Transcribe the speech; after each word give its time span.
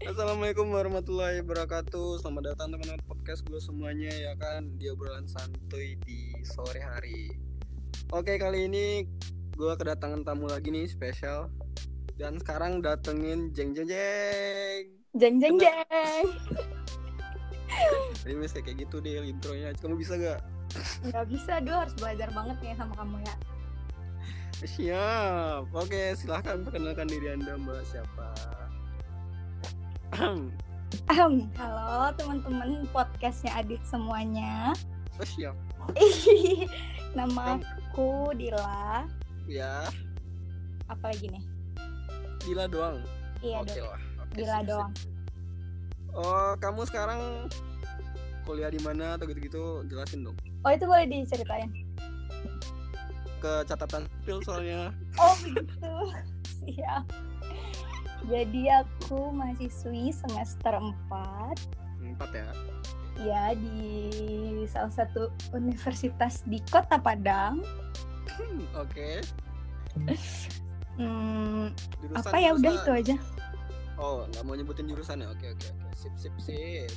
Assalamualaikum 0.00 0.72
warahmatullahi 0.72 1.44
wabarakatuh. 1.44 2.24
Selamat 2.24 2.56
datang 2.56 2.72
teman-teman 2.72 3.04
podcast 3.04 3.44
gue 3.44 3.60
semuanya 3.60 4.08
ya 4.08 4.32
kan? 4.40 4.72
Di 4.80 4.88
obrolan 4.88 5.28
santuy 5.28 6.00
di 6.08 6.40
sore 6.40 6.80
hari. 6.80 7.36
Oke 8.08 8.40
kali 8.40 8.64
ini 8.64 9.04
gue 9.60 9.72
kedatangan 9.76 10.24
tamu 10.24 10.48
lagi 10.48 10.72
nih 10.72 10.88
spesial. 10.88 11.52
Dan 12.16 12.40
sekarang 12.40 12.80
datengin 12.80 13.52
jeng 13.52 13.76
jeng 13.76 13.92
jeng. 13.92 14.82
Jeng 15.20 15.36
jeng 15.36 15.56
jeng. 15.60 16.26
Ini 18.24 18.40
kayak 18.40 18.64
kayak 18.64 18.76
gitu 18.88 19.04
deh 19.04 19.20
intronya. 19.20 19.76
Kamu 19.76 20.00
bisa 20.00 20.16
gak? 20.16 20.40
Gak 21.12 21.28
bisa, 21.28 21.60
gue 21.60 21.76
harus 21.76 21.92
belajar 22.00 22.32
banget 22.32 22.56
nih 22.64 22.72
sama 22.72 22.96
kamu 22.96 23.20
ya. 23.20 23.34
Siap. 24.64 25.68
Oke 25.76 26.16
silahkan 26.16 26.64
perkenalkan 26.64 27.04
diri 27.04 27.36
anda 27.36 27.60
mbak. 27.60 27.84
Siapa 27.84 28.59
halo 31.10 32.10
teman-teman 32.18 32.82
podcastnya 32.90 33.54
Adit 33.54 33.78
semuanya. 33.86 34.74
Oh 35.20 35.26
siap 35.26 35.54
Nama 37.18 37.58
aku 37.58 38.34
Dila. 38.34 39.06
Ya 39.46 39.86
Apa 40.90 41.14
lagi 41.14 41.30
nih? 41.30 41.42
Dila 42.42 42.66
doang 42.66 42.98
Iya 43.38 43.62
Oke 43.62 43.78
dong. 43.78 43.86
lah 43.86 44.00
Oke, 44.18 44.34
Dila 44.34 44.50
sip, 44.50 44.62
sip. 44.62 44.68
doang. 44.68 44.92
Oh, 46.10 46.50
kamu 46.58 46.82
sekarang 46.90 47.20
kuliah 48.42 48.70
di 48.70 48.82
mana 48.82 49.14
atau 49.14 49.30
gitu-gitu 49.30 49.86
jelasin 49.86 50.26
dong. 50.26 50.36
Oh 50.66 50.74
itu 50.74 50.90
boleh 50.90 51.06
diceritain. 51.06 51.70
Ke 53.38 53.62
catatan 53.62 54.10
pil 54.26 54.42
soalnya. 54.42 54.90
Oh 55.22 55.38
begitu. 55.38 55.94
Siap. 56.66 57.06
Jadi 58.26 58.68
aku 58.68 59.32
mahasiswi 59.32 60.12
semester 60.12 60.76
4 60.76 62.04
Empat 62.04 62.30
ya. 62.32 62.48
ya 63.16 63.44
di 63.54 63.88
salah 64.66 64.92
satu 64.92 65.28
universitas 65.52 66.44
di 66.44 66.60
Kota 66.68 66.96
Padang. 66.96 67.64
Hmm, 68.28 68.60
Oke. 68.76 69.20
Hmm, 70.94 71.72
Jurusan 72.00 72.28
apa 72.28 72.36
ya 72.36 72.50
udah 72.52 72.72
jurusan. 72.72 72.84
itu 72.84 72.90
aja. 72.92 73.16
Oh, 73.96 74.24
nggak 74.26 74.42
mau 74.44 74.54
nyebutin 74.54 74.84
jurusan 74.84 75.20
ya? 75.20 75.28
Oke, 75.28 75.52
oke, 75.52 75.66
oke. 75.66 75.86
Sip, 75.92 76.14
sip, 76.16 76.34
sip. 76.36 76.88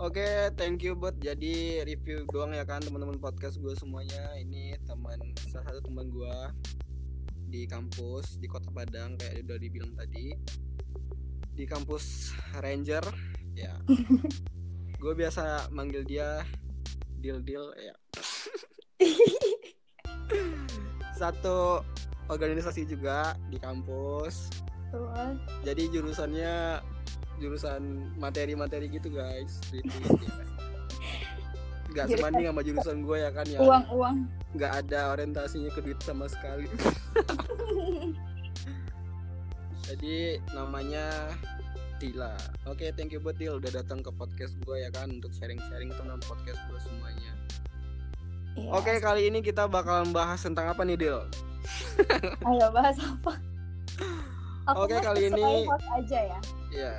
Oke, 0.00 0.24
thank 0.56 0.80
you 0.80 0.96
buat 0.96 1.12
jadi 1.20 1.84
review 1.84 2.24
doang 2.26 2.50
ya 2.50 2.64
kan 2.64 2.80
teman-teman 2.80 3.20
podcast 3.20 3.60
gue 3.60 3.74
semuanya. 3.76 4.32
Ini 4.34 4.80
teman 4.82 5.20
salah 5.44 5.68
satu 5.68 5.84
teman 5.84 6.08
gue 6.08 6.34
di 7.50 7.66
kampus 7.66 8.38
di 8.38 8.46
Kota 8.46 8.70
Padang 8.70 9.18
kayak 9.18 9.42
udah 9.44 9.58
dibilang 9.58 9.92
tadi. 9.98 10.30
Di 11.50 11.66
kampus 11.66 12.32
Ranger 12.62 13.02
ya. 13.58 13.74
gue 15.02 15.12
biasa 15.16 15.68
manggil 15.74 16.06
dia 16.06 16.46
Dil 17.18 17.42
Dil 17.42 17.66
ya. 17.76 17.96
Satu 21.20 21.84
organisasi 22.30 22.86
juga 22.86 23.34
di 23.50 23.58
kampus 23.58 24.46
Betul. 24.90 25.42
jadi 25.66 25.82
jurusannya 25.90 26.54
jurusan 27.42 28.14
materi-materi 28.16 28.86
gitu 28.86 29.10
guys 29.10 29.58
Gitu, 29.74 29.90
ya. 29.90 30.46
nggak 31.90 32.06
Jurusan- 32.06 32.22
sebanding 32.22 32.44
sama 32.46 32.60
jurusan 32.62 32.96
gue 33.00 33.16
ya 33.18 33.30
kan 33.30 33.44
ya 33.44 33.58
Uang-uang. 33.58 34.16
nggak 34.52 34.72
ada 34.78 34.98
orientasinya 35.10 35.68
ke 35.68 35.80
duit 35.80 35.98
sama 36.00 36.24
sekali 36.26 36.66
jadi 39.82 40.38
namanya 40.50 41.28
Tila 41.98 42.32
oke 42.64 42.84
thank 42.94 43.10
you 43.10 43.18
buat 43.18 43.36
Dil 43.36 43.56
udah 43.56 43.70
datang 43.74 44.00
ke 44.00 44.08
podcast 44.08 44.54
gue 44.60 44.76
ya 44.78 44.88
kan 44.88 45.10
untuk 45.10 45.32
sharing-sharing 45.32 45.90
tentang 45.90 46.20
podcast 46.20 46.60
gue 46.64 46.78
semuanya 46.80 47.32
Iya. 48.50 48.66
oke 48.72 48.92
kali 48.98 49.26
ini 49.26 49.38
kita 49.40 49.64
bakal 49.64 50.04
membahas 50.04 50.40
tentang 50.40 50.66
apa 50.66 50.82
nih 50.82 50.96
Dil 50.96 51.18
Ayo 52.48 52.66
bahas 52.70 52.96
apa? 52.98 53.36
Oke, 54.72 54.96
kali 54.96 55.28
ini- 55.28 55.68
aja 55.68 56.18
ya. 56.24 56.38
Ya, 56.72 56.94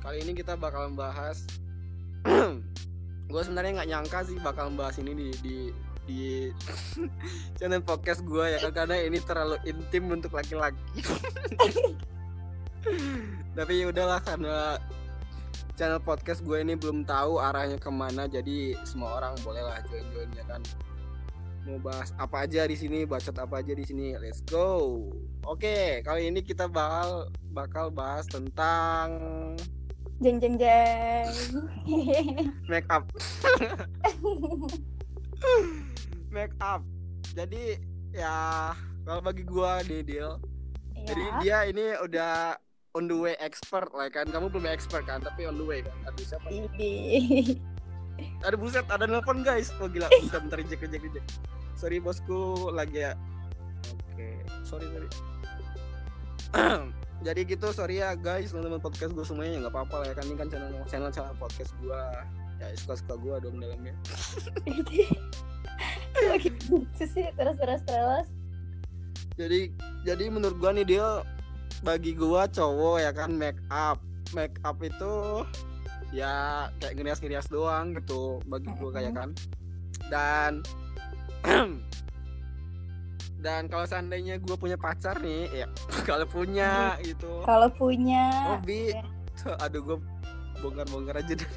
kali 0.00 0.20
ini 0.20 0.32
kita 0.32 0.56
bakal 0.56 0.88
membahas. 0.88 1.44
gue 3.30 3.42
sebenarnya 3.46 3.72
nggak 3.80 3.90
nyangka 3.94 4.18
sih 4.26 4.36
bakal 4.42 4.68
membahas 4.74 4.98
ini 4.98 5.14
di 5.14 5.28
di 5.40 5.56
di 6.04 6.20
channel 7.56 7.82
podcast 7.86 8.26
gue 8.26 8.44
ya 8.50 8.58
kan 8.58 8.72
karena 8.74 9.06
ini 9.06 9.18
terlalu 9.22 9.56
intim 9.64 10.10
untuk 10.10 10.34
laki-laki. 10.34 10.82
Tapi 13.56 13.74
udahlah 13.86 14.18
karena 14.24 14.80
channel 15.80 16.02
podcast 16.02 16.44
gue 16.44 16.60
ini 16.60 16.76
belum 16.76 17.08
tahu 17.08 17.40
arahnya 17.40 17.80
ke 17.80 17.88
mana 17.88 18.28
jadi 18.28 18.76
semua 18.84 19.16
orang 19.16 19.32
bolehlah 19.40 19.80
join 19.88 20.04
join 20.12 20.28
ya 20.36 20.44
kan 20.44 20.60
mau 21.64 21.80
bahas 21.80 22.12
apa 22.20 22.44
aja 22.44 22.68
di 22.68 22.76
sini 22.76 23.08
bacot 23.08 23.36
apa 23.36 23.64
aja 23.64 23.72
di 23.72 23.84
sini 23.84 24.12
let's 24.20 24.44
go 24.44 25.08
oke 25.48 26.04
kali 26.04 26.28
ini 26.28 26.44
kita 26.44 26.68
bakal 26.68 27.32
bakal 27.52 27.86
bahas 27.88 28.28
tentang 28.28 29.08
Jeng 30.20 30.36
jeng 30.36 30.60
jeng. 30.60 31.28
make 32.68 32.84
up. 32.92 33.08
Make 36.28 36.52
up. 36.60 36.84
Jadi 37.32 37.80
ya 38.12 38.70
kalau 39.02 39.24
bagi 39.24 39.42
gua 39.48 39.80
deal 39.82 40.36
jadi 41.08 41.24
Iya. 41.24 41.40
dia 41.40 41.58
ini 41.72 41.84
udah 42.04 42.60
on 42.92 43.08
the 43.08 43.16
way 43.16 43.34
expert 43.40 43.88
lah 43.96 44.12
kan. 44.12 44.28
Kamu 44.28 44.52
belum 44.52 44.68
expert 44.68 45.08
kan 45.08 45.24
tapi 45.24 45.48
on 45.48 45.56
the 45.56 45.64
way 45.64 45.80
kan. 45.80 45.96
Aduh 46.12 46.24
siapa 46.28 46.46
ada 48.44 48.56
buset 48.60 48.84
ada 48.92 49.08
nelpon 49.08 49.40
guys. 49.40 49.72
Oh 49.80 49.88
gila 49.88 50.12
bentar 50.28 50.44
bentar 50.44 50.60
reject 50.60 50.84
reject 50.84 51.02
reject 51.08 51.26
sorry 51.72 51.96
bosku 51.96 52.68
lagi 52.68 53.08
ya. 53.08 53.16
Oke 54.12 54.44
sorry 54.68 54.84
sorry 54.92 55.08
jadi 57.20 57.40
gitu 57.44 57.68
sorry 57.76 58.00
ya 58.00 58.16
guys 58.16 58.52
teman-teman 58.52 58.80
podcast 58.80 59.12
gue 59.12 59.24
semuanya 59.28 59.68
nggak 59.68 59.74
apa-apa 59.76 59.94
lah 60.00 60.06
ya 60.08 60.14
kan 60.16 60.24
ini 60.24 60.36
kan 60.40 60.48
channel 60.48 60.70
channel 60.88 61.10
channel 61.12 61.36
podcast 61.36 61.72
gue 61.80 62.02
ya 62.60 62.66
suka 62.76 62.94
suka 62.96 63.14
gue 63.16 63.34
dong 63.40 63.56
dalamnya. 63.56 63.94
Kok 66.10 66.36
gitu 66.42 66.84
sih 67.00 67.26
terus 67.34 67.56
terus 67.56 67.82
terus. 67.88 68.26
jadi 69.38 69.72
jadi 70.04 70.24
menurut 70.28 70.60
gua 70.60 70.76
nih 70.76 70.84
dia 70.84 71.24
bagi 71.80 72.12
gua 72.12 72.44
cowok 72.44 72.96
ya 73.00 73.10
kan 73.14 73.32
make 73.32 73.60
up. 73.72 73.96
Make 74.36 74.60
up 74.62 74.78
itu 74.84 75.42
ya 76.12 76.66
kayak 76.82 77.00
ngerias-ngerias 77.00 77.48
doang 77.48 77.96
gitu 77.96 78.42
bagi 78.44 78.68
gua 78.76 78.90
kayak 78.92 79.16
kan. 79.16 79.30
Dan 80.12 80.60
dan 83.40 83.66
kalau 83.72 83.88
seandainya 83.88 84.36
gua 84.38 84.56
punya 84.60 84.76
pacar 84.76 85.16
nih 85.24 85.64
ya 85.64 85.66
kalau 86.08 86.28
punya 86.28 87.00
gitu. 87.00 87.42
Kalau 87.48 87.68
punya. 87.72 88.56
Hobi. 88.56 88.92
Ya. 88.92 89.02
tuh, 89.40 89.56
aduh 89.56 89.80
gua 89.80 89.96
bongkar-bongkar 90.60 91.24
aja 91.24 91.32
deh. 91.40 91.50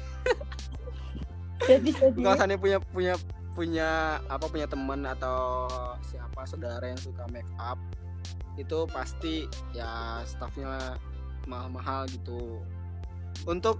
Jadi 1.68 1.90
jadi. 1.96 2.20
Kalau 2.20 2.36
seandainya 2.36 2.60
punya 2.60 2.78
punya 2.92 3.14
punya 3.54 3.90
apa 4.26 4.50
punya 4.50 4.66
teman 4.66 5.06
atau 5.06 5.70
siapa 6.02 6.42
saudara 6.44 6.82
yang 6.90 6.98
suka 6.98 7.22
make 7.30 7.48
up 7.56 7.78
itu 8.58 8.84
pasti 8.90 9.46
ya 9.72 10.20
staffnya 10.26 10.98
mahal-mahal 11.46 12.08
gitu. 12.10 12.60
Untuk 13.46 13.78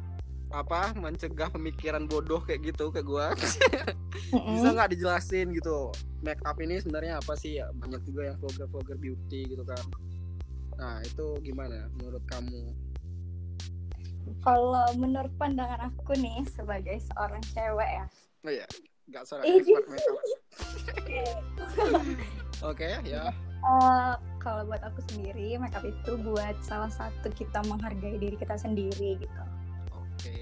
apa 0.55 0.95
mencegah 0.95 1.51
pemikiran 1.51 2.07
bodoh 2.07 2.39
kayak 2.39 2.71
gitu 2.71 2.95
kayak 2.95 3.07
gua 3.11 3.35
Mm-mm. 4.35 4.55
bisa 4.59 4.69
nggak 4.75 4.91
dijelasin 4.93 5.47
gitu 5.55 5.95
make 6.25 6.41
up 6.43 6.57
ini 6.59 6.81
sebenarnya 6.81 7.21
apa 7.21 7.37
sih? 7.39 7.61
Ya 7.61 7.71
banyak 7.77 8.03
juga 8.09 8.33
yang 8.33 8.37
vlogger 8.41 8.67
vlogger 8.73 8.99
beauty 8.99 9.47
gitu 9.47 9.63
kan. 9.63 9.85
Nah 10.81 10.99
itu 11.05 11.39
gimana 11.45 11.87
menurut 12.01 12.25
kamu? 12.27 12.75
Kalau 14.41 14.89
menurut 14.97 15.31
pandangan 15.37 15.93
aku 15.93 16.17
nih 16.17 16.43
sebagai 16.49 16.97
seorang 17.13 17.45
cewek 17.53 17.91
ya. 18.03 18.07
oh 18.45 18.53
ya 18.53 18.69
nggak 19.09 19.25
seorang 19.29 19.45
expert 19.49 19.85
make 19.89 20.09
up 20.09 20.17
oke 22.73 22.89
ya. 23.05 23.25
Eh, 23.65 24.13
kalau 24.41 24.69
buat 24.69 24.85
aku 24.85 25.01
sendiri 25.09 25.57
makeup 25.57 25.85
itu 25.85 26.21
buat 26.21 26.57
salah 26.61 26.93
satu 26.93 27.33
kita 27.33 27.65
menghargai 27.65 28.21
diri 28.21 28.37
kita 28.37 28.57
sendiri 28.61 29.17
gitu. 29.17 29.43
oke 29.93 30.41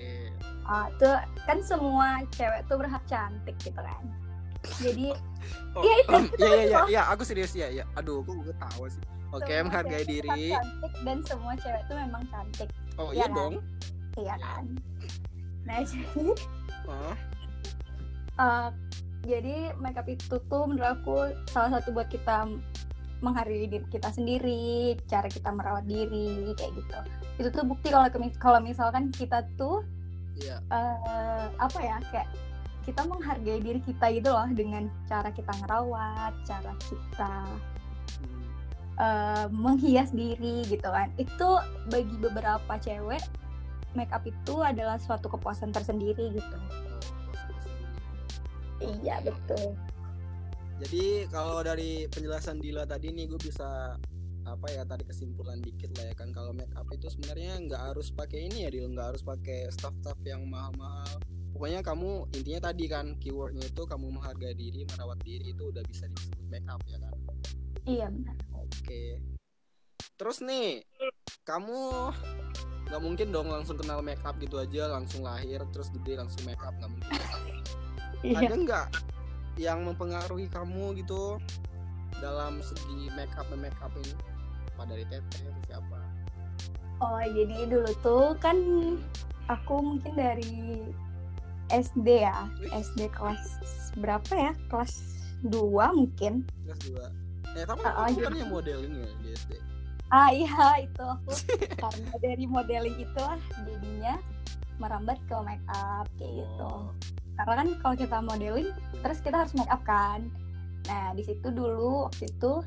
Ah, 0.62 0.86
tuh 0.96 1.18
kan 1.42 1.58
semua 1.60 2.22
cewek 2.30 2.62
tuh 2.66 2.78
berhak 2.78 3.02
cantik 3.04 3.56
gitu 3.58 3.78
kan. 3.78 4.04
Jadi 4.78 5.10
Oh, 5.74 5.82
Iya, 5.82 5.94
itu- 5.98 6.12
em, 6.14 6.24
iya 6.38 6.46
iya 6.46 6.62
iya 6.62 6.80
iya 6.86 7.02
aku 7.10 7.26
serius 7.26 7.50
ya 7.50 7.66
ya 7.66 7.82
aduh 7.98 8.22
aku 8.22 8.46
gue 8.46 8.54
tahu 8.54 8.86
sih. 8.86 9.02
Oke 9.32 9.48
semua 9.50 9.64
menghargai 9.66 10.04
diri. 10.04 10.52
cantik 10.52 10.92
dan 11.02 11.18
semua 11.24 11.52
cewek 11.58 11.82
tuh 11.88 11.96
memang 11.98 12.22
cantik, 12.30 12.68
oh 12.94 13.10
Iya 13.10 13.16
iya 13.16 13.26
kan? 13.26 13.34
dong. 13.34 13.54
Iya 14.14 14.34
kan. 14.38 14.64
Nah 15.64 15.78
jadi 15.82 16.24
oh. 16.92 17.14
Eh, 18.32 18.68
jadi 19.22 19.56
makeup 19.76 20.06
itu 20.06 20.36
tuh 20.46 20.62
menurut 20.62 20.94
aku 20.94 21.16
salah 21.48 21.80
satu 21.80 21.90
buat 21.90 22.06
kita 22.06 22.46
menghargai 23.18 23.66
diri 23.66 23.86
kita 23.88 24.10
sendiri 24.10 24.94
cara 25.06 25.26
kita 25.26 25.50
merawat 25.50 25.86
diri 25.86 26.54
kayak 26.54 26.72
gitu. 26.76 26.98
Itu 27.38 27.48
tuh 27.50 27.64
bukti 27.64 27.88
kalau 27.88 28.06
kalau 28.36 28.60
misalkan 28.60 29.10
kita 29.10 29.42
tuh 29.54 29.82
Iya. 30.38 30.56
eh, 30.70 31.46
apa 31.60 31.78
ya 31.80 31.96
kayak 32.08 32.28
kita 32.82 33.06
menghargai 33.06 33.60
diri 33.62 33.78
kita 33.78 34.10
gitu 34.10 34.32
loh 34.32 34.48
dengan 34.50 34.90
cara 35.06 35.30
kita 35.30 35.52
ngerawat 35.62 36.34
cara 36.42 36.72
kita 36.82 37.34
Hmm. 38.18 38.42
eh, 38.98 39.46
menghias 39.48 40.10
diri 40.12 40.66
gitu 40.66 40.84
kan. 40.84 41.08
Itu 41.16 41.62
bagi 41.88 42.16
beberapa 42.18 42.76
cewek 42.76 43.22
make 43.92 44.12
up 44.12 44.24
itu 44.24 44.54
adalah 44.60 44.96
suatu 44.96 45.28
kepuasan 45.28 45.72
tersendiri 45.72 46.32
gitu. 46.32 46.58
Oh, 48.82 48.94
iya 49.04 49.20
betul. 49.22 49.76
Jadi 50.82 51.30
kalau 51.30 51.62
dari 51.62 52.10
penjelasan 52.10 52.58
Dila 52.58 52.82
tadi 52.82 53.14
nih 53.14 53.30
gue 53.30 53.38
bisa 53.38 53.94
apa 54.62 54.78
ya 54.78 54.86
tadi 54.86 55.02
kesimpulan 55.02 55.58
dikit 55.58 55.90
lah 55.98 56.06
ya 56.06 56.14
kan. 56.14 56.30
Kalau 56.30 56.54
make 56.54 56.70
up 56.78 56.86
itu 56.94 57.10
sebenarnya 57.10 57.58
nggak 57.66 57.82
harus 57.82 58.14
pakai 58.14 58.46
ini 58.46 58.62
ya 58.62 58.70
Dil. 58.70 58.94
Nggak 58.94 59.06
harus 59.10 59.22
pakai 59.26 59.66
stuff-stuff 59.74 60.14
yang 60.22 60.46
mahal-mahal. 60.46 61.18
Pokoknya 61.50 61.82
kamu 61.82 62.30
intinya 62.30 62.70
tadi 62.70 62.86
kan 62.86 63.18
keywordnya 63.18 63.66
itu 63.66 63.82
kamu 63.82 64.14
menghargai 64.14 64.54
diri 64.54 64.86
merawat 64.86 65.18
diri 65.26 65.50
itu 65.50 65.66
udah 65.66 65.82
bisa 65.90 66.06
disebut 66.14 66.46
make 66.46 66.68
up 66.70 66.78
ya 66.86 67.02
kan? 67.02 67.14
Iya 67.90 68.06
benar. 68.14 68.38
Oke. 68.54 69.18
Terus 70.14 70.38
nih 70.46 70.86
kamu 71.42 71.78
nggak 72.86 73.02
mungkin 73.02 73.34
dong 73.34 73.50
langsung 73.50 73.74
kenal 73.74 73.98
make 73.98 74.22
up 74.22 74.38
gitu 74.38 74.62
aja 74.62 74.86
langsung 74.94 75.26
lahir 75.26 75.58
terus 75.74 75.90
gede 75.90 76.22
langsung 76.22 76.46
make 76.46 76.62
up 76.62 76.70
nggak 76.78 76.90
mungkin. 76.94 77.18
Iya. 78.22 78.46
Ada 78.46 78.54
nggak 78.62 78.86
yang 79.58 79.82
mempengaruhi 79.90 80.46
kamu 80.46 81.02
gitu 81.02 81.42
dalam 82.22 82.62
segi 82.62 83.10
make 83.18 83.34
up 83.34 83.50
dan 83.50 83.58
make 83.58 83.74
up 83.82 83.90
ini 83.98 84.14
apa 84.82 84.90
dari 84.90 85.04
teteh 85.06 85.46
atau 85.46 85.62
siapa? 85.70 85.98
Oh 86.98 87.22
jadi 87.22 87.56
dulu 87.70 87.90
tuh 88.02 88.26
kan 88.42 88.58
aku 89.46 89.74
mungkin 89.78 90.12
dari 90.18 90.82
SD 91.70 92.26
ya. 92.26 92.50
SD 92.74 93.14
kelas 93.14 93.42
berapa 93.94 94.32
ya? 94.34 94.52
Kelas 94.66 95.22
2 95.46 95.54
mungkin. 95.94 96.42
Kelas 96.66 96.80
dua. 96.82 97.06
Eh 97.54 97.62
kamu 97.62 97.78
jadi- 97.78 98.26
kan 98.26 98.34
yang 98.34 98.50
modeling 98.50 98.94
ya 98.98 99.10
di 99.22 99.28
SD 99.38 99.52
ah 100.12 100.28
iya 100.28 100.84
itu 100.84 101.00
aku. 101.00 101.32
Karena 101.88 102.12
dari 102.20 102.44
modeling 102.44 103.00
itulah 103.00 103.40
jadinya 103.64 104.20
merambat 104.76 105.16
ke 105.24 105.36
make 105.40 105.64
up 105.72 106.04
kayak 106.20 106.44
gitu. 106.44 106.68
Oh, 106.68 106.92
karena 107.32 107.64
kan 107.64 107.68
kalau 107.80 107.96
kita 107.96 108.18
modeling 108.20 108.68
terus 109.00 109.24
kita 109.24 109.40
harus 109.40 109.56
make 109.56 109.72
up 109.72 109.80
kan. 109.88 110.28
Nah 110.84 111.16
di 111.16 111.24
situ 111.24 111.48
dulu 111.48 112.12
waktu 112.12 112.28
itu 112.28 112.60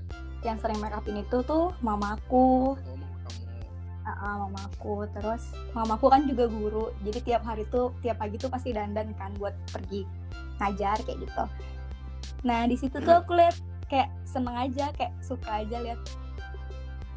yang 0.46 0.62
sering 0.62 0.78
make 0.78 0.94
upin 0.94 1.26
itu 1.26 1.42
tuh 1.42 1.74
mamaku. 1.82 2.78
Ah, 4.06 4.14
ah, 4.22 4.36
mamaku. 4.46 5.10
Terus 5.18 5.50
mamaku 5.74 6.06
kan 6.14 6.30
juga 6.30 6.46
guru 6.46 6.94
jadi 7.02 7.20
tiap 7.26 7.42
hari 7.50 7.66
tuh 7.74 7.90
tiap 8.06 8.22
pagi 8.22 8.38
tuh 8.38 8.54
pasti 8.54 8.70
dandan 8.70 9.18
kan 9.18 9.34
buat 9.42 9.58
pergi 9.74 10.06
ngajar 10.62 11.02
kayak 11.02 11.26
gitu. 11.26 11.44
Nah 12.46 12.70
di 12.70 12.78
situ 12.78 13.02
tuh 13.02 13.26
aku 13.26 13.34
lihat 13.34 13.58
kayak 13.90 14.14
seneng 14.24 14.54
aja 14.54 14.94
kayak 14.94 15.14
suka 15.26 15.66
aja 15.66 15.78
lihat 15.82 16.00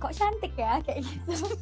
kok 0.00 0.12
cantik 0.16 0.56
ya? 0.56 0.80
kayak 0.88 1.04
gitu. 1.04 1.52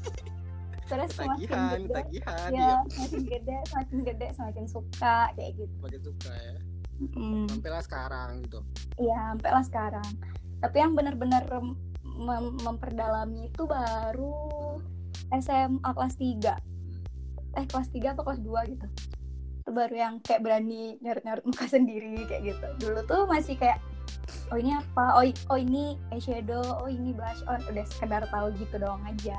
Terus 0.86 1.10
semakin 1.18 1.34
tagihan 1.50 1.78
gede 1.82 1.94
tagihan 1.98 2.48
ya 2.54 2.62
ya 2.62 2.74
semakin 2.94 3.22
gede 3.26 3.56
semakin 3.66 3.98
gede 4.06 4.26
semakin 4.38 4.64
suka 4.70 5.18
kayak 5.34 5.52
gitu. 5.58 5.74
Makin 5.82 6.00
suka 6.06 6.30
ya. 6.30 6.56
Mm, 6.96 7.44
sampailah 7.50 7.82
sekarang 7.82 8.30
gitu. 8.46 8.60
Iya 9.02 9.18
sampai 9.34 9.50
lah 9.50 9.64
sekarang 9.66 10.08
tapi 10.66 10.82
yang 10.82 10.98
benar-benar 10.98 11.46
mem- 11.46 11.78
mem- 12.02 12.58
memperdalami 12.58 13.46
itu 13.46 13.70
baru 13.70 14.82
SMA 15.30 15.86
kelas 15.86 16.18
3 16.18 16.58
eh 17.54 17.64
kelas 17.70 17.88
3 17.94 18.18
atau 18.18 18.26
kelas 18.26 18.42
2 18.42 18.72
gitu. 18.74 18.86
Itu 19.62 19.70
baru 19.70 19.94
yang 19.94 20.14
kayak 20.26 20.42
berani 20.42 20.98
nyorot-nyorot 20.98 21.46
muka 21.46 21.70
sendiri 21.78 22.26
kayak 22.26 22.50
gitu. 22.50 22.66
Dulu 22.82 22.98
tuh 23.06 23.30
masih 23.30 23.54
kayak 23.54 23.78
oh 24.50 24.58
ini 24.58 24.74
apa? 24.74 25.22
Oh, 25.22 25.24
oh 25.54 25.58
ini 25.58 25.94
eyeshadow. 26.10 26.82
Oh 26.82 26.90
ini 26.90 27.14
blush. 27.14 27.46
On 27.46 27.62
udah 27.62 27.86
sekedar 27.86 28.26
tahu 28.26 28.50
gitu 28.58 28.74
doang 28.82 29.06
aja. 29.06 29.38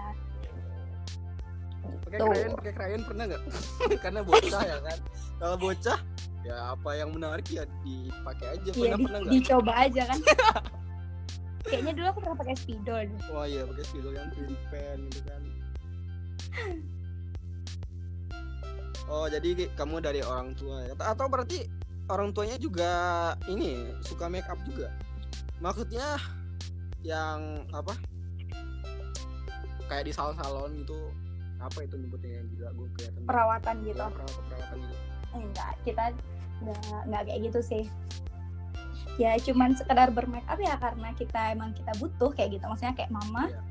Pakai 2.08 2.20
krayon 2.24 2.52
pakai 2.56 2.74
krayon 2.74 3.02
pernah 3.04 3.24
nggak? 3.28 3.44
Karena 4.04 4.22
bocah 4.24 4.64
ya 4.64 4.78
kan. 4.80 4.98
Kalau 5.44 5.56
bocah 5.60 6.00
ya 6.48 6.56
apa 6.72 6.90
yang 6.96 7.12
menarik 7.12 7.48
ya 7.52 7.68
dipakai 7.84 8.48
aja. 8.56 8.70
Iya 8.72 8.80
pernah 8.80 8.96
di- 8.96 9.04
pernah 9.04 9.20
nggak? 9.20 9.34
dicoba 9.36 9.74
aja 9.76 10.02
kan 10.08 10.20
kayaknya 11.68 11.94
dulu 11.94 12.08
aku 12.10 12.20
pernah 12.24 12.38
pakai 12.40 12.56
spidol 12.56 13.06
wah 13.36 13.46
iya 13.46 13.62
pakai 13.68 13.84
spidol 13.84 14.14
yang 14.16 14.30
twin 14.32 14.56
pen 14.72 14.98
gitu 15.12 15.22
kan. 15.28 15.42
Oh 19.08 19.24
jadi 19.32 19.72
kamu 19.80 20.04
dari 20.04 20.20
orang 20.20 20.52
tua 20.60 20.84
ya? 20.84 20.92
Atau 21.00 21.32
berarti 21.32 21.64
orang 22.12 22.36
tuanya 22.36 22.60
juga 22.60 22.92
ini 23.48 23.88
suka 24.04 24.28
make 24.28 24.48
up 24.52 24.60
juga? 24.68 24.92
Maksudnya 25.64 26.20
yang 27.08 27.64
apa? 27.72 27.96
Kayak 29.88 30.12
di 30.12 30.14
salon-salon 30.14 30.84
gitu 30.84 31.00
apa 31.64 31.88
itu 31.88 31.96
nyebutnya 31.96 32.44
yang 32.44 32.48
gila? 32.52 32.70
Gue 32.76 32.88
kelihatan 33.00 33.22
perawatan 33.24 33.76
gitu. 33.88 33.96
Ya, 33.96 34.12
perawatan 34.12 34.44
perawatan 34.52 34.78
gitu. 34.84 34.96
Enggak 35.32 35.72
kita 35.88 36.04
nggak 36.58 37.02
nggak 37.08 37.22
kayak 37.32 37.40
gitu 37.48 37.60
sih 37.64 37.84
ya 39.18 39.34
cuman 39.42 39.74
sekedar 39.74 40.14
bermake 40.14 40.46
up 40.46 40.60
ya 40.62 40.78
karena 40.78 41.10
kita 41.18 41.42
emang 41.54 41.74
kita 41.74 41.92
butuh 41.98 42.30
kayak 42.32 42.58
gitu. 42.58 42.66
Maksudnya 42.66 42.94
kayak 42.94 43.12
mama 43.12 43.50
Iya. 43.50 43.62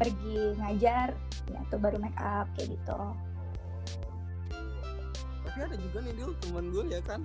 pergi 0.00 0.40
ngajar 0.56 1.08
ya 1.52 1.60
tuh 1.68 1.78
baru 1.78 2.00
make 2.00 2.16
up 2.16 2.48
kayak 2.56 2.72
gitu. 2.72 3.00
Tapi 5.42 5.58
ada 5.58 5.76
juga 5.76 5.98
nih 6.00 6.14
dulu 6.16 6.32
teman 6.40 6.64
gue 6.72 6.84
ya 6.88 7.00
kan. 7.04 7.20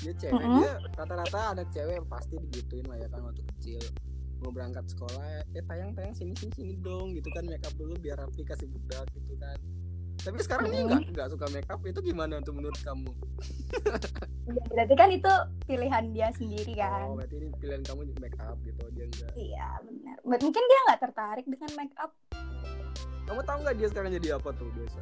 Dia 0.00 0.12
cewek 0.16 0.32
Mm-mm. 0.40 0.60
dia 0.64 0.72
rata-rata 0.96 1.40
anak 1.56 1.68
cewek 1.72 2.00
pasti 2.08 2.34
digituin 2.48 2.84
lah 2.88 2.96
ya 3.00 3.08
kan 3.08 3.20
waktu 3.24 3.42
kecil. 3.56 3.80
Mau 4.40 4.48
berangkat 4.48 4.84
sekolah 4.88 5.44
eh 5.52 5.64
tayang 5.68 5.92
tayang 5.92 6.16
sini 6.16 6.32
sini 6.32 6.52
sini 6.56 6.74
dong 6.80 7.12
gitu 7.12 7.28
kan 7.32 7.44
make 7.44 7.60
up 7.60 7.72
dulu 7.76 7.92
biar 8.00 8.16
rapi 8.16 8.40
kasih 8.40 8.68
budak 8.68 9.04
gitu 9.12 9.36
kan 9.36 9.56
tapi 10.20 10.38
sekarang 10.44 10.68
dia 10.68 10.84
Mm-mm. 10.84 10.90
nggak 10.92 11.02
nggak 11.16 11.28
suka 11.32 11.46
make 11.48 11.70
up 11.72 11.80
itu 11.88 12.00
gimana 12.04 12.44
tuh 12.44 12.52
menurut 12.52 12.76
kamu? 12.84 13.08
Ya, 14.50 14.62
berarti 14.66 14.94
kan 14.98 15.08
itu 15.14 15.32
pilihan 15.64 16.04
dia 16.10 16.28
sendiri 16.34 16.74
kan. 16.74 17.06
oh 17.08 17.16
berarti 17.16 17.34
ini 17.38 17.48
pilihan 17.56 17.82
kamu 17.86 18.00
make 18.18 18.36
up 18.42 18.58
gitu 18.66 18.82
dia 18.92 19.06
enggak? 19.06 19.32
Iya 19.38 19.68
benar. 19.86 20.16
But 20.26 20.40
mungkin 20.42 20.62
dia 20.66 20.80
nggak 20.90 21.00
tertarik 21.06 21.46
dengan 21.48 21.70
make 21.78 21.94
up 21.96 22.12
kamu 23.30 23.46
tahu 23.46 23.58
nggak 23.62 23.76
dia 23.78 23.88
sekarang 23.94 24.10
jadi 24.10 24.28
apa 24.42 24.50
tuh 24.58 24.66
biasa? 24.74 25.00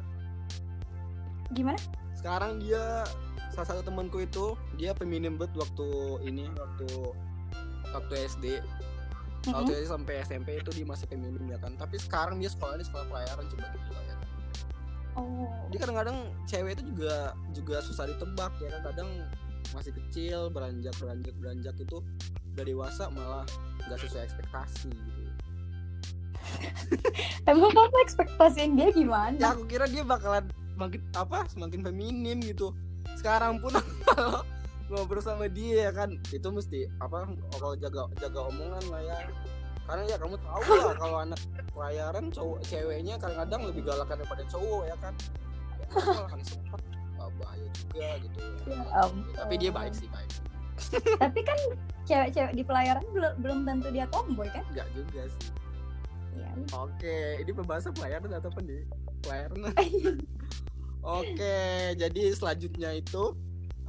Gimana? 1.57 1.79
Sekarang 2.13 2.61
dia 2.61 3.01
salah 3.49 3.67
satu 3.73 3.81
temanku 3.81 4.21
itu 4.21 4.53
dia 4.77 4.93
feminim 4.93 5.33
banget 5.33 5.57
waktu 5.57 5.89
ini 6.29 6.45
waktu 6.53 6.87
waktu 7.89 8.13
SD 8.29 8.45
waktu 9.49 9.71
Mm-mm. 9.73 9.81
SD 9.81 9.89
sampai 9.89 10.13
SMP 10.21 10.61
itu 10.61 10.69
dia 10.77 10.85
masih 10.85 11.09
feminim 11.09 11.41
ya 11.49 11.57
kan. 11.57 11.73
Tapi 11.73 11.97
sekarang 11.97 12.37
dia 12.37 12.53
sekolah 12.53 12.77
di 12.77 12.85
sekolah 12.85 13.05
pelayaran 13.09 13.45
coba. 13.49 13.65
ya 13.65 13.73
kan 13.73 14.08
oh. 15.19 15.47
dia 15.69 15.79
kadang-kadang 15.83 16.17
cewek 16.47 16.79
itu 16.79 16.83
juga 16.95 17.35
juga 17.51 17.77
susah 17.83 18.07
ditebak 18.07 18.53
ya 18.63 18.69
kan. 18.73 18.81
Kadang 18.93 19.09
masih 19.75 19.93
kecil 19.93 20.49
beranjak 20.49 20.95
beranjak 20.97 21.35
beranjak 21.37 21.75
itu 21.77 21.97
udah 22.55 22.65
dewasa 22.65 23.03
malah 23.13 23.45
nggak 23.85 23.99
sesuai 24.01 24.23
ekspektasi 24.25 24.89
gitu. 24.89 25.21
Emang 27.49 27.71
kamu 27.75 27.97
ekspektasiin 28.07 28.73
dia 28.79 28.89
gimana? 28.89 29.37
Ya 29.37 29.53
aku 29.53 29.69
kira 29.69 29.85
dia 29.85 30.01
bakalan 30.01 30.49
makin 30.79 31.03
apa 31.13 31.45
semakin 31.51 31.85
feminim 31.85 32.39
gitu. 32.41 32.73
Sekarang 33.19 33.59
pun 33.59 33.75
kalau 34.07 34.41
ngobrol 34.89 35.21
sama 35.21 35.45
dia 35.51 35.89
ya 35.89 35.91
kan. 35.93 36.17
Itu 36.33 36.49
mesti 36.49 36.89
apa 36.97 37.29
kalau 37.59 37.75
jaga 37.77 38.09
jaga 38.17 38.39
omongan 38.49 38.83
lah 38.89 39.01
ya 39.03 39.17
karena 39.89 40.03
ya 40.05 40.17
kamu 40.21 40.35
tahu 40.37 40.61
lah 40.69 40.95
kalau 41.01 41.17
anak 41.25 41.41
pelayaran 41.73 42.25
cowok 42.29 42.59
ceweknya 42.61 43.15
kadang-kadang 43.17 43.61
lebih 43.65 43.81
galakan 43.81 44.15
daripada 44.21 44.43
cowok 44.45 44.83
ya 44.85 44.95
kan? 45.01 45.13
Ya, 45.89 46.21
kan 46.29 46.39
sempat 46.45 46.81
bahaya 47.41 47.67
juga 47.73 48.07
gitu. 48.21 48.39
Ya 48.69 48.81
tapi 49.33 49.53
dia 49.57 49.71
baik 49.73 49.93
sih 49.97 50.07
baik. 50.13 50.31
Tapi 51.19 51.43
kan 51.43 51.59
cewek-cewek 52.07 52.53
di 52.55 52.63
pelayaran 52.63 53.03
belum 53.11 53.33
belum 53.43 53.57
tentu 53.67 53.91
dia 53.91 54.07
tomboy 54.07 54.47
kan? 54.47 54.63
Enggak 54.71 54.87
juga 54.95 55.27
sih. 55.27 55.51
Iya. 56.39 56.49
Oke, 56.71 57.17
ini 57.43 57.51
pembahasan 57.51 57.91
pelayaran 57.91 58.31
atau 58.31 58.47
apa 58.47 58.61
nih? 58.63 58.87
Pelayaran. 59.19 59.59
Oke, 61.19 61.59
jadi 61.99 62.21
selanjutnya 62.31 62.95
itu 62.95 63.35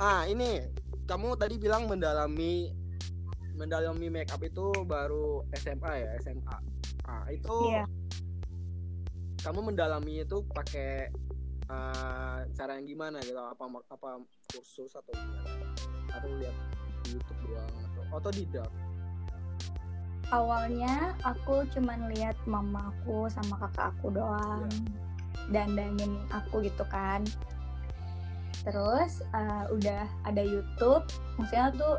ah 0.00 0.26
ini 0.26 0.66
kamu 1.07 1.38
tadi 1.38 1.61
bilang 1.62 1.87
mendalami 1.87 2.75
mendalami 3.61 4.09
make 4.09 4.33
up 4.33 4.40
itu 4.40 4.73
baru 4.88 5.45
SMA 5.61 5.93
ya, 6.00 6.11
SMA. 6.25 6.57
Ah, 7.05 7.29
itu 7.29 7.57
Iya. 7.69 7.85
kamu 9.45 9.73
mendalami 9.73 10.25
itu 10.25 10.40
pakai 10.49 11.12
eh, 11.71 12.38
cara 12.57 12.73
yang 12.81 12.87
gimana 12.88 13.21
gitu? 13.21 13.37
Apa 13.37 13.69
apa 13.93 14.25
kursus 14.50 14.90
atau 14.97 15.12
gimana? 15.12 15.71
Atau 16.11 16.29
lihat 16.40 16.57
di 17.05 17.14
YouTube 17.14 17.40
doang 17.47 17.75
atau 17.85 18.02
otodidak? 18.17 18.71
awalnya 20.31 21.14
aku 21.26 21.67
cuman 21.75 22.11
lihat 22.14 22.38
mama 22.47 22.95
aku 22.95 23.26
sama 23.26 23.59
kakak 23.59 23.90
aku 23.99 24.14
doang 24.14 24.71
dandanin 25.50 26.23
aku 26.31 26.62
gitu 26.62 26.87
kan 26.87 27.26
terus 28.62 29.26
uh, 29.35 29.67
udah 29.75 30.07
ada 30.23 30.43
YouTube 30.43 31.02
maksudnya 31.35 31.75
tuh 31.75 31.99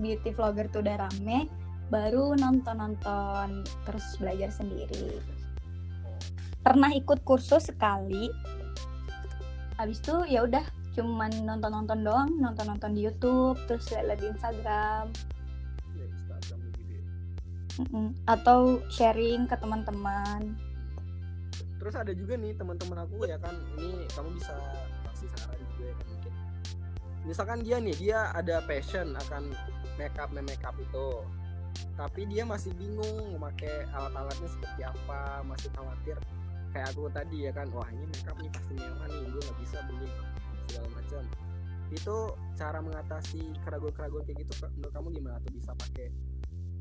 beauty 0.00 0.30
vlogger 0.32 0.68
tuh 0.68 0.84
udah 0.84 1.08
rame 1.08 1.48
baru 1.86 2.34
nonton 2.34 2.82
nonton 2.82 3.62
terus 3.86 4.06
belajar 4.18 4.50
sendiri. 4.50 5.22
Pernah 6.66 6.90
ikut 6.98 7.22
kursus 7.22 7.70
sekali. 7.70 8.26
Habis 9.78 10.02
itu 10.02 10.16
ya 10.26 10.42
udah 10.42 10.64
cuman 10.96 11.30
nonton 11.44 11.70
nonton 11.70 11.98
doang 12.00 12.30
nonton 12.40 12.72
nonton 12.72 12.96
di 12.96 13.04
YouTube 13.04 13.60
terus 13.68 13.86
lihat 13.92 14.18
di 14.18 14.26
Instagram. 14.32 15.04
Ya, 15.94 16.08
atau 18.24 18.80
sharing 18.88 19.44
ke 19.44 19.56
teman-teman. 19.60 20.56
Terus 21.76 21.94
ada 21.94 22.10
juga 22.16 22.34
nih 22.40 22.56
teman-teman 22.56 23.04
aku 23.04 23.28
ya 23.28 23.38
kan, 23.38 23.54
ini 23.78 24.08
kamu 24.10 24.34
bisa 24.34 24.56
kasih 25.06 25.28
saran 25.36 25.60
juga 25.70 25.84
ya 25.86 25.94
kan. 26.00 26.15
Misalkan 27.26 27.66
dia 27.66 27.82
nih, 27.82 27.96
dia 27.98 28.30
ada 28.30 28.62
passion 28.64 29.18
akan 29.26 29.50
makeup 29.98 30.30
makeup 30.30 30.76
itu. 30.78 31.08
Tapi 31.98 32.24
dia 32.30 32.46
masih 32.46 32.72
bingung 32.78 33.36
memakai 33.36 33.84
alat-alatnya 33.92 34.48
seperti 34.48 34.80
apa, 34.86 35.44
masih 35.44 35.68
khawatir 35.76 36.16
kayak 36.72 36.92
aku 36.92 37.08
tadi 37.08 37.48
ya 37.48 37.52
kan, 37.52 37.68
wah 37.72 37.88
ini 37.88 38.04
makeup 38.08 38.36
nih 38.40 38.52
pasti 38.52 38.72
mewah 38.76 39.08
nih, 39.08 39.24
gue 39.28 39.42
nggak 39.42 39.58
bisa 39.60 39.78
beli 39.90 40.08
segala 40.68 40.88
macam. 40.94 41.22
Itu 41.92 42.16
cara 42.56 42.78
mengatasi 42.80 43.42
keraguan-keraguan 43.66 44.24
kayak 44.24 44.38
gitu 44.46 44.52
menurut 44.78 44.92
kamu 44.94 45.08
gimana 45.20 45.36
tuh 45.42 45.52
bisa 45.52 45.70
pakai 45.74 46.08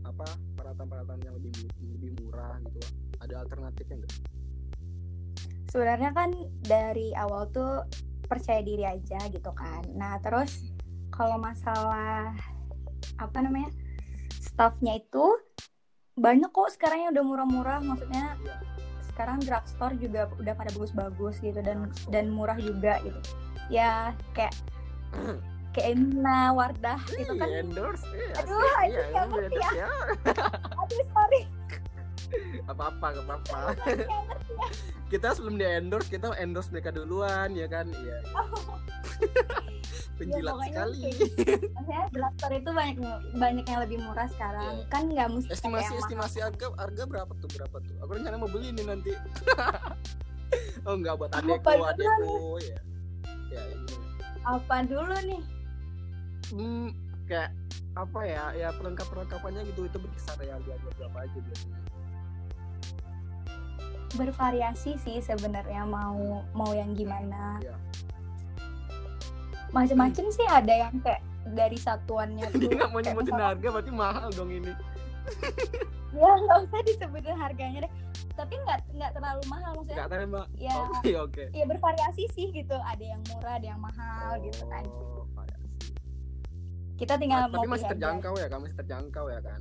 apa 0.06 0.28
peralatan-peralatan 0.54 1.20
yang 1.25 1.34
lebih 1.42 1.66
lebih 1.82 2.12
murah 2.22 2.62
gitu 2.62 2.80
ada 3.25 3.42
alternatifnya 3.42 4.06
enggak? 4.06 4.14
sebenarnya 5.75 6.16
kan 6.16 6.32
dari 6.64 7.12
awal 7.20 7.52
tuh 7.52 7.84
percaya 8.25 8.60
diri 8.60 8.84
aja 8.84 9.20
gitu 9.29 9.51
kan 9.51 9.86
nah 9.94 10.17
terus 10.20 10.70
kalau 11.10 11.38
masalah 11.38 12.36
apa 13.15 13.38
namanya 13.39 13.72
staffnya 14.36 14.98
itu 14.98 15.25
banyak 16.15 16.48
kok 16.48 16.72
sekarang 16.72 17.08
yang 17.08 17.12
udah 17.12 17.25
murah-murah 17.25 17.79
maksudnya 17.79 18.36
Iya. 18.39 18.55
sekarang 19.05 19.38
drugstore 19.39 19.96
juga 19.96 20.27
udah 20.36 20.53
pada 20.53 20.72
bagus-bagus 20.72 21.39
gitu 21.39 21.60
dan 21.60 21.88
dan 22.10 22.27
murah 22.27 22.55
juga 22.55 23.00
gitu 23.00 23.20
ya 23.67 24.12
kayak 24.32 24.51
kayak 25.72 25.88
Emina 25.91 26.51
Wardah 26.51 27.00
gitu 27.10 27.36
kan 27.36 27.48
Iya, 27.48 27.60
endorse. 27.63 28.03
Iya, 28.08 28.27
Aduh, 28.39 28.60
Iya, 28.84 29.01
kamu 29.12 29.32
ngerti 29.34 29.55
endorse 29.55 29.75
ya. 29.75 29.88
aduh 30.75 31.05
sorry 31.12 31.41
Apa-apa, 32.65 33.05
gak 33.13 33.25
apa-apa. 33.25 33.60
kita 35.08 35.32
sebelum 35.32 35.55
di 35.55 35.65
endorse, 35.65 36.08
kita 36.08 36.34
endorse 36.36 36.70
mereka 36.70 36.89
duluan, 36.89 37.51
ya 37.51 37.65
kan? 37.65 37.86
Iya. 37.88 38.17
Penjilat 40.15 40.53
pokoknya 40.53 40.72
sekali. 40.72 41.01
maksudnya 41.67 42.01
drugstore 42.10 42.55
itu 42.55 42.72
banyak 42.72 42.96
banyak 43.36 43.65
yang 43.65 43.79
lebih 43.82 43.98
murah 44.00 44.27
sekarang 44.29 44.74
Iya. 44.74 44.88
kan 44.88 45.03
nggak 45.05 45.27
mesti 45.29 45.50
Estimasi 45.51 45.67
yang 45.75 45.91
mahal. 45.91 46.01
estimasi 46.01 46.38
harga 46.41 46.65
harga 46.74 47.03
berapa 47.05 47.32
tuh? 47.36 47.50
Berapa 47.51 47.77
tuh? 47.82 47.96
Aku 48.00 48.12
rencana 48.13 48.36
mau 48.38 48.48
beli 48.48 48.72
nih 48.72 48.86
nanti. 48.86 49.12
oh 50.88 50.96
enggak 50.96 51.15
buat 51.17 51.32
adekku, 51.34 51.67
dulu 51.67 51.84
adekku 51.86 52.34
ya. 52.62 52.79
Ya, 53.50 53.62
ini. 53.67 53.96
apa 54.41 54.75
dulu 54.84 55.15
nih 55.22 55.41
Hmm, 56.48 56.88
kayak 57.25 57.50
apa 57.94 58.20
ya? 58.22 58.44
Ya 58.55 58.67
perlengkap 58.72 59.08
perlengkapannya 59.10 59.65
gitu 59.67 59.84
itu 59.84 59.98
berkisar 59.98 60.38
ya 60.39 60.55
harga 60.55 60.74
berapa 60.96 61.17
aja 61.20 61.38
biasanya. 61.41 61.79
Bervariasi 64.12 64.96
sih 64.98 65.18
sebenarnya 65.20 65.84
mau 65.84 66.16
mau 66.52 66.72
yang 66.72 66.94
gimana 66.94 67.58
Iya. 67.60 67.76
macem-macem 69.72 70.26
sih 70.30 70.46
ada 70.46 70.72
yang 70.72 70.94
kayak 71.00 71.20
dari 71.48 71.76
satuannya 71.76 72.46
tuh 72.50 72.60
Dia 72.64 72.74
nggak 72.76 72.90
mau 72.90 73.02
nyebutin 73.02 73.36
harga 73.36 73.68
berarti 73.70 73.92
mahal 73.92 74.30
dong 74.32 74.50
ini. 74.50 74.72
ya 76.16 76.32
nggak 76.32 76.58
usah 76.64 76.82
disebutin 76.82 77.36
harganya 77.36 77.80
deh 77.82 77.94
tapi 78.32 78.56
nggak 78.58 78.80
nggak 78.94 79.12
terlalu 79.12 79.42
mahal 79.46 79.72
maksudnya 79.74 79.96
Enggak 79.98 80.08
tahu 80.14 80.28
mbak. 80.30 80.48
ya 80.58 80.76
Oke 80.94 81.12
oke. 81.26 81.44
ya 81.52 81.66
bervariasi 81.66 82.24
sih 82.32 82.48
gitu 82.52 82.76
ada 82.78 83.04
yang 83.04 83.22
murah 83.26 83.56
ada 83.56 83.68
yang 83.68 83.82
mahal 83.82 84.32
gitu 84.40 84.64
kan 84.66 84.84
Oh, 84.86 85.28
variasi. 85.34 85.92
kita 86.96 87.14
tinggal 87.16 87.48
Tapi 87.48 87.56
mau 87.58 87.64
masih 87.66 87.68
pilih 87.68 87.84
aja. 87.84 87.92
terjangkau 87.92 88.34
ya, 88.34 88.48
kamu 88.48 88.62
masih 88.64 88.78
terjangkau 88.78 89.26
ya 89.28 89.40
kan? 89.42 89.60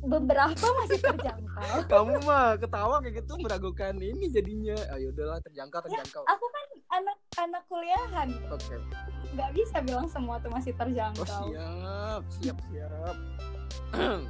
Beberapa 0.00 0.66
masih 0.84 0.98
terjangkau 1.00 1.84
Kamu 1.92 2.24
mah 2.24 2.56
ketawa 2.56 3.04
kayak 3.04 3.20
gitu 3.20 3.36
meragukan 3.36 3.94
ini 4.00 4.32
jadinya. 4.32 4.76
Ayo 4.96 5.12
udahlah 5.12 5.40
terjangkau 5.44 5.80
terjangkau. 5.84 6.24
aku 6.24 6.46
kan 6.48 6.66
anak-anak 6.90 7.62
kuliahan 7.70 8.28
Oke. 8.50 8.76
nggak 9.30 9.50
bisa 9.54 9.78
bilang 9.86 10.10
semua 10.10 10.42
tuh 10.42 10.50
masih 10.50 10.74
Oh 10.74 10.78
terjangkau 10.82 11.22
siap, 11.22 12.22
siap, 12.40 12.58
siap. 12.66 13.16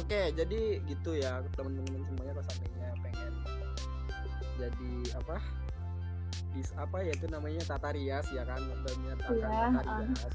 Oke, 0.00 0.34
jadi 0.34 0.82
gitu 0.82 1.14
ya 1.14 1.40
teman-teman 1.54 2.02
semuanya 2.04 2.32
kalau 2.36 2.46
seandainya 2.50 2.88
pengen 3.00 3.34
jadi 4.58 4.94
apa? 5.20 5.36
Dis 6.56 6.72
apa 6.74 7.04
ya 7.04 7.12
itu 7.12 7.26
namanya 7.28 7.62
tata 7.64 7.92
rias 7.94 8.26
ya 8.34 8.42
kan? 8.42 8.60
Namanya 8.60 9.12
akan 9.20 9.30
Iya, 9.36 9.48
tata 9.78 9.92
rias. 10.02 10.34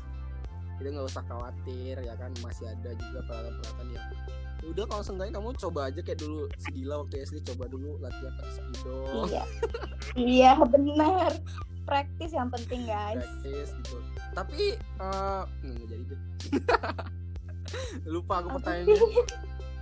Itu 0.80 0.88
nggak 0.88 1.08
usah 1.14 1.24
khawatir 1.28 1.96
ya 2.00 2.14
kan 2.16 2.32
masih 2.42 2.66
ada 2.72 2.90
juga 2.96 3.20
peralatan-peralatan 3.28 3.88
yang 3.92 4.06
Ya 4.08 4.41
udah 4.62 4.86
kalau 4.86 5.02
seenggaknya 5.02 5.34
kamu 5.42 5.50
coba 5.58 5.90
aja 5.90 6.02
kayak 6.06 6.20
dulu 6.22 6.46
si 6.62 6.70
Dila 6.70 7.02
waktu 7.02 7.26
SD 7.26 7.38
coba 7.54 7.66
dulu 7.66 7.98
latihan 7.98 8.34
pakai 8.38 8.54
spidol 8.54 9.26
iya. 9.30 9.44
Iya 10.18 10.52
benar 10.68 11.32
praktis 11.86 12.32
yang 12.32 12.48
penting 12.48 12.88
guys. 12.88 13.20
Praktis 13.20 13.70
gitu. 13.84 13.98
Tapi 14.32 14.80
eh 14.80 15.44
nggak 15.60 15.88
jadi 15.92 16.04
deh. 16.08 16.22
Lupa 18.14 18.40
aku 18.40 18.48
pertanyaannya. 18.60 18.96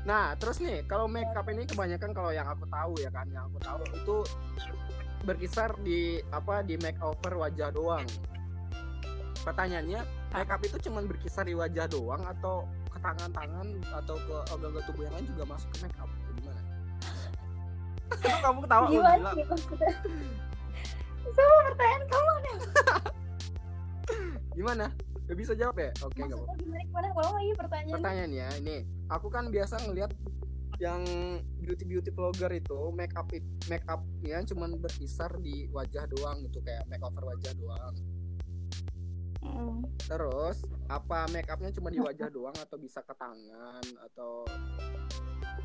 nah 0.08 0.32
terus 0.40 0.64
nih 0.64 0.88
kalau 0.88 1.12
makeup 1.12 1.44
ini 1.52 1.68
kebanyakan 1.68 2.16
kalau 2.16 2.32
yang 2.32 2.48
aku 2.48 2.64
tahu 2.72 2.98
ya 3.04 3.12
kan 3.12 3.28
yang 3.30 3.52
aku 3.52 3.60
tahu 3.60 3.84
itu 3.94 4.18
berkisar 5.28 5.76
di 5.84 6.24
apa 6.32 6.64
di 6.64 6.80
makeover 6.80 7.36
wajah 7.36 7.70
doang. 7.70 8.08
Pertanyaannya 9.44 10.02
makeup 10.34 10.62
itu 10.66 10.78
cuman 10.90 11.04
berkisar 11.06 11.46
di 11.46 11.54
wajah 11.54 11.86
doang 11.92 12.24
atau 12.26 12.66
ke 12.90 12.98
tangan-tangan 13.00 13.68
atau 14.04 14.16
ke 14.18 14.36
organ 14.52 14.84
tubuh 14.90 15.04
yang 15.06 15.14
lain 15.16 15.28
juga 15.30 15.44
masuk 15.46 15.70
ke 15.74 15.78
makeup. 15.86 16.10
Atau 16.10 16.34
gimana? 16.38 16.62
Kok 18.10 18.40
kamu 18.42 18.60
ketawa? 18.66 18.86
Gimana 18.90 19.30
gila 19.34 19.46
maksudnya? 19.54 19.94
Sama 21.30 21.58
pertanyaan 21.70 22.04
kamu 22.10 22.32
nih. 22.42 22.58
Gimana? 24.58 24.86
Gak 25.30 25.38
bisa 25.38 25.54
jawab 25.54 25.78
ya? 25.78 25.92
Oke 26.02 26.20
nggak 26.26 26.38
apa-apa. 26.42 26.54
maksudnya 26.58 26.66
gimana 26.66 26.84
gimana? 26.90 27.08
Kalau 27.14 27.32
lagi 27.38 27.52
pertanyaan. 27.54 27.96
Pertanyaannya 28.02 28.48
ini. 28.66 28.78
Aku 29.14 29.28
kan 29.30 29.46
biasa 29.54 29.76
ngelihat 29.86 30.12
yang 30.80 31.04
beauty 31.60 31.84
beauty 31.84 32.10
vlogger 32.10 32.50
itu 32.56 32.80
make 32.96 33.12
up 33.20 33.28
make 33.68 33.84
upnya 33.92 34.40
cuman 34.48 34.80
berkisar 34.80 35.28
di 35.44 35.68
wajah 35.76 36.08
doang 36.08 36.40
gitu 36.48 36.64
kayak 36.64 36.88
makeover 36.88 37.36
wajah 37.36 37.52
doang 37.60 37.94
Mm. 39.40 39.88
terus 40.04 40.62
apa 40.88 41.30
make 41.32 41.48
upnya 41.48 41.72
cuma 41.72 41.88
di 41.88 42.00
wajah 42.00 42.28
doang 42.36 42.56
atau 42.58 42.76
bisa 42.76 43.00
ke 43.00 43.14
tangan 43.16 43.84
atau 44.04 44.44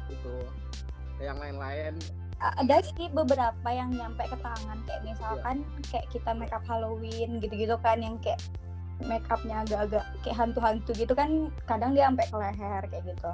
itu 0.07 0.35
yang 1.19 1.39
lain-lain 1.39 1.95
ada 2.39 2.83
sih 2.85 3.09
beberapa 3.09 3.69
yang 3.71 3.89
nyampe 3.91 4.21
ke 4.27 4.37
tangan 4.37 4.79
kayak 4.85 5.03
misalkan 5.03 5.57
Iya. 5.65 5.83
kayak 5.89 6.07
kita 6.13 6.31
makeup 6.35 6.65
Halloween 6.67 7.41
gitu-gitu 7.41 7.75
kan 7.81 7.99
yang 7.99 8.21
kayak 8.21 8.43
makeupnya 9.03 9.65
agak-agak 9.65 10.05
kayak 10.23 10.37
hantu-hantu 10.39 10.93
gitu 10.95 11.15
kan 11.17 11.51
kadang 11.67 11.97
dia 11.97 12.07
sampai 12.11 12.27
ke 12.31 12.37
leher 12.37 12.83
kayak 12.91 13.05
gitu 13.11 13.31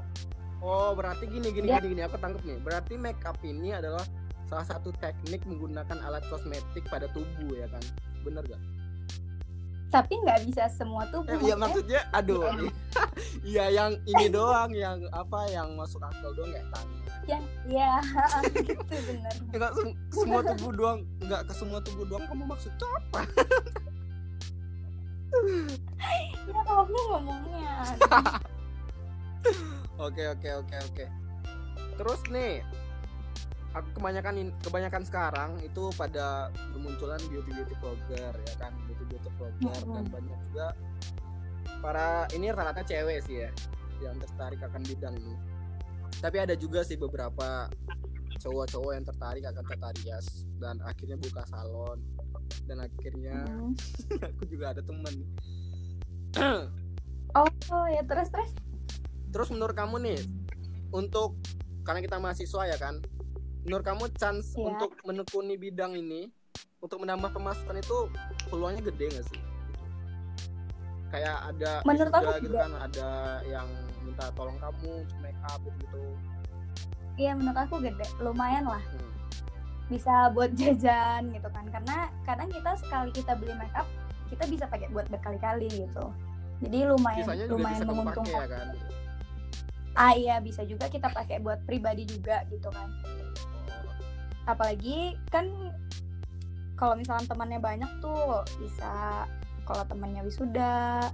oh 0.63 0.93
berarti 0.95 1.25
gini 1.27 1.49
gini 1.51 1.67
Ya. 1.69 1.81
gini 1.83 1.97
gini 1.97 2.03
aku 2.07 2.17
tangkep 2.17 2.43
nih 2.45 2.59
berarti 2.63 2.95
make 2.97 3.21
up 3.27 3.37
ini 3.43 3.75
adalah 3.75 4.05
salah 4.47 4.67
satu 4.67 4.91
teknik 4.99 5.43
menggunakan 5.45 5.99
alat 6.01 6.23
kosmetik 6.27 6.85
pada 6.89 7.07
tubuh 7.11 7.55
ya 7.55 7.67
kan 7.71 7.83
bener 8.23 8.45
gak? 8.47 8.63
Tapi 9.91 10.15
nggak 10.17 10.47
bisa 10.47 10.71
semua 10.71 11.03
tuh 11.11 11.27
Eh, 11.27 11.39
iya 11.43 11.55
maksudnya 11.55 12.01
aduh 12.11 12.47
iya. 13.43 13.67
yang 13.69 13.99
ini 14.07 14.31
doang 14.31 14.71
yang 14.71 15.03
apa 15.11 15.51
yang 15.51 15.75
masuk 15.75 15.99
akal 16.01 16.31
doang 16.33 16.51
kayak 16.51 16.67
tangan 16.71 16.99
ya 17.67 17.95
gitu 18.59 18.97
bener. 19.07 19.35
Enggak 19.55 19.71
sem- 19.75 19.99
semua 20.11 20.41
tubuh 20.43 20.73
doang 20.75 20.99
enggak 21.21 21.43
ke 21.47 21.53
semua 21.55 21.79
tubuh 21.79 22.03
doang 22.03 22.27
kamu 22.27 22.43
maksudnya 22.43 22.87
apa 22.91 23.21
ya 26.43 26.61
kamu 26.67 26.99
ngomongnya. 27.09 27.75
Oke 30.01 30.25
oke 30.27 30.49
oke 30.65 30.77
oke. 30.81 31.05
Terus 31.95 32.21
nih 32.29 32.65
aku 33.71 34.03
kebanyakan 34.03 34.51
kebanyakan 34.59 35.03
sekarang 35.07 35.51
itu 35.63 35.95
pada 35.95 36.51
bermunculan 36.75 37.21
beauty 37.31 37.51
beauty 37.55 37.75
vlogger 37.79 38.35
ya 38.35 38.55
kan? 38.59 38.73
Beauty 38.87 39.05
beauty 39.07 39.31
vlogger 39.39 39.79
dan 39.87 40.05
Mhm. 40.05 40.13
banyak 40.13 40.39
juga 40.51 40.67
para 41.81 42.27
ini 42.35 42.51
rata-rata 42.51 42.83
cewek 42.83 43.19
sih 43.25 43.47
ya 43.47 43.51
yang 44.03 44.17
tertarik 44.19 44.61
akan 44.61 44.83
bidang 44.83 45.15
ini. 45.17 45.37
Tapi 46.19 46.37
ada 46.37 46.53
juga 46.53 46.83
sih 46.83 46.99
beberapa 46.99 47.71
cowok-cowok 48.41 48.93
yang 48.93 49.05
tertarik 49.05 49.45
akan 49.47 49.65
tata 49.65 49.89
rias 50.01 50.27
dan 50.59 50.81
akhirnya 50.83 51.17
buka 51.17 51.43
salon. 51.47 52.01
Dan 52.67 52.83
akhirnya 52.83 53.47
Hmm. 53.47 53.73
aku 54.35 54.45
juga 54.51 54.75
ada 54.75 54.83
temen. 54.83 55.15
Oh, 57.31 57.47
oh 57.71 57.87
ya 57.87 58.03
terus 58.03 58.27
terus? 58.29 58.51
Terus 59.31 59.49
menurut 59.55 59.77
kamu 59.77 60.03
nih 60.03 60.21
untuk 60.91 61.39
karena 61.87 62.03
kita 62.03 62.19
mahasiswa 62.19 62.67
ya 62.67 62.77
kan 62.77 62.99
menurut 63.65 63.85
kamu 63.85 64.05
chance 64.17 64.57
Iya. 64.57 64.73
untuk 64.73 64.91
menekuni 65.05 65.55
bidang 65.61 65.93
ini 65.93 66.33
untuk 66.81 67.05
menambah 67.05 67.37
pemasukan 67.37 67.77
itu 67.77 67.97
peluangnya 68.49 68.83
gede 68.89 69.07
gak 69.21 69.27
sih? 69.29 69.41
Kayak 71.11 71.37
ada 71.53 71.71
Menurut 71.85 72.13
aku 72.15 72.31
gitu 72.41 72.57
kan 72.57 72.73
ada 72.79 73.09
yang 73.45 73.69
minta 74.07 74.31
tolong 74.33 74.57
kamu 74.57 75.05
make 75.21 75.41
up 75.51 75.61
gitu. 75.61 76.01
Iya 77.21 77.37
menurut 77.37 77.59
aku 77.59 77.75
gede. 77.85 78.05
Lumayan 78.23 78.65
lah. 78.67 78.81
Hmm. 78.81 79.09
bisa 79.91 80.31
buat 80.31 80.55
jajan 80.61 81.35
gitu 81.35 81.49
kan. 81.51 81.67
Karena 81.67 82.15
kadang 82.23 82.47
kita 82.47 82.79
sekali 82.79 83.11
kita 83.11 83.35
beli 83.35 83.53
make 83.59 83.75
up 83.75 83.91
kita 84.31 84.47
bisa 84.47 84.65
pakai 84.71 84.87
buat 84.95 85.11
berkali-kali 85.11 85.67
gitu. 85.67 86.15
Jadi 86.63 86.79
lumayan 86.87 87.27
sisanya 87.27 87.45
juga 87.51 87.59
lumayan 87.59 87.75
bisa 87.75 87.85
menguntungkan. 87.91 88.39
ya 88.39 88.47
kan? 88.47 88.67
Ah 89.99 90.15
iya 90.15 90.39
bisa 90.39 90.63
juga 90.63 90.87
kita 90.87 91.11
pakai 91.11 91.43
buat 91.43 91.67
pribadi 91.67 92.07
juga 92.07 92.47
gitu 92.47 92.71
kan 92.71 92.87
apalagi 94.49 95.17
kan 95.29 95.49
kalau 96.77 96.97
misalnya 96.97 97.29
temannya 97.29 97.61
banyak 97.61 97.91
tuh 98.01 98.41
bisa 98.57 99.25
kalau 99.69 99.85
temannya 99.85 100.25
wisuda 100.25 101.13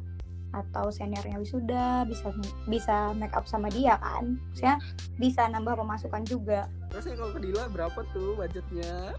atau 0.54 0.88
seniornya 0.88 1.36
wisuda 1.42 2.06
bisa 2.08 2.32
bisa 2.70 3.12
make 3.18 3.34
up 3.34 3.44
sama 3.44 3.68
dia 3.68 3.98
kan. 3.98 4.38
Maksudnya 4.54 4.76
bisa 5.18 5.42
nambah 5.50 5.74
pemasukan 5.76 6.22
juga. 6.24 6.70
Terus 6.88 7.12
ya 7.12 7.14
kalau 7.18 7.34
ke 7.34 7.40
Dila 7.42 7.64
berapa 7.68 8.00
tuh 8.14 8.38
budgetnya? 8.38 9.12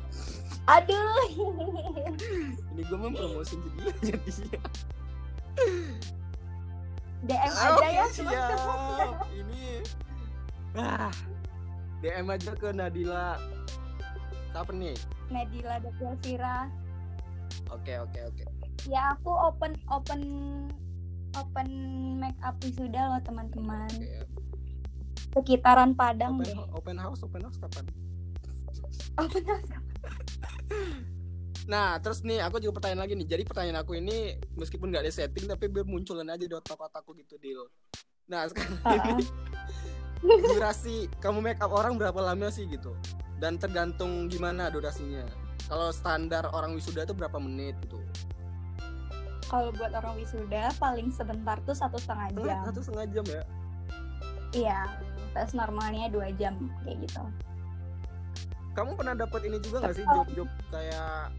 Aduh. 0.65 1.27
Ini 2.73 2.81
gue 2.81 2.97
mempromosin 2.97 3.59
ke 3.61 3.69
dia 3.75 3.91
jadinya 4.01 4.61
DM 7.27 7.53
Ah, 7.53 7.69
aja 7.75 7.87
ya 7.89 8.05
siap. 8.13 9.13
Ini. 9.33 9.65
Ah 10.77 11.13
DM 12.01 12.29
aja 12.29 12.51
ke 12.53 12.69
Nadila. 12.73 13.41
Siapa 14.57 14.73
nih? 14.73 14.97
Nadila 15.29 15.77
Dapiasira 15.77 16.65
Oke 17.69 17.93
oke 18.01 18.19
oke. 18.25 18.43
ya 18.89 19.13
aku 19.13 19.29
open 19.29 19.77
open 19.85 20.21
open 21.37 21.67
make 22.17 22.33
up 22.41 22.57
wisuda 22.65 23.05
loh 23.05 23.21
teman-teman 23.21 23.85
Oke. 23.85 24.25
sekitaran 25.37 25.93
Padang 25.93 26.41
Open, 26.41 26.49
deh 26.49 26.57
open 26.73 26.97
house 26.97 27.21
open 27.21 27.45
house 27.45 27.61
kapan? 27.61 27.85
open 29.21 29.43
house 29.45 29.69
Nah 31.69 32.01
terus 32.01 32.25
nih 32.25 32.41
aku 32.41 32.57
juga 32.57 32.81
pertanyaan 32.81 33.05
lagi 33.05 33.13
nih. 33.13 33.27
Jadi 33.29 33.43
pertanyaan 33.45 33.85
aku 33.85 33.93
ini 33.93 34.41
meskipun 34.57 34.89
nggak 34.89 35.05
ada 35.05 35.13
setting 35.13 35.45
tapi 35.45 35.69
biar 35.69 35.85
munculan 35.85 36.33
aja 36.33 36.49
di 36.49 36.55
otak-otakku 36.57 37.13
gitu 37.13 37.37
deal. 37.37 37.69
Nah 38.25 38.49
sekarang 38.49 38.73
Ah, 38.81 38.89
ah. 38.89 39.05
ini 39.13 39.25
durasi 40.49 41.05
kamu 41.21 41.45
make 41.45 41.61
up 41.61 41.69
orang 41.69 41.93
berapa 41.93 42.17
lama 42.17 42.49
sih 42.49 42.65
gitu? 42.65 42.97
Dan 43.37 43.61
tergantung 43.61 44.25
gimana 44.27 44.69
durasinya. 44.73 45.25
Kalau 45.69 45.93
standar 45.93 46.49
orang 46.51 46.73
wisuda 46.73 47.05
itu 47.05 47.13
berapa 47.13 47.37
menit 47.37 47.77
gitu? 47.85 48.01
kalau 49.47 49.71
buat 49.71 49.91
orang 49.95 50.19
wisuda 50.19 50.75
paling 50.75 51.07
sebentar 51.09 51.55
tuh 51.63 51.71
satu 51.71 51.95
setengah 51.95 52.35
jam. 52.35 52.63
satu 52.67 52.79
setengah 52.83 53.07
jam 53.15 53.25
ya. 53.31 53.43
iya 54.55 54.79
terus 55.35 55.55
normalnya 55.55 56.07
dua 56.11 56.27
jam 56.35 56.55
kayak 56.83 57.07
gitu. 57.07 57.23
Kamu 58.75 58.93
pernah 58.93 59.15
dapat 59.17 59.41
ini 59.49 59.57
juga 59.63 59.87
nggak 59.87 59.95
sih 59.97 60.05
job-job 60.05 60.49
kayak 60.69 61.33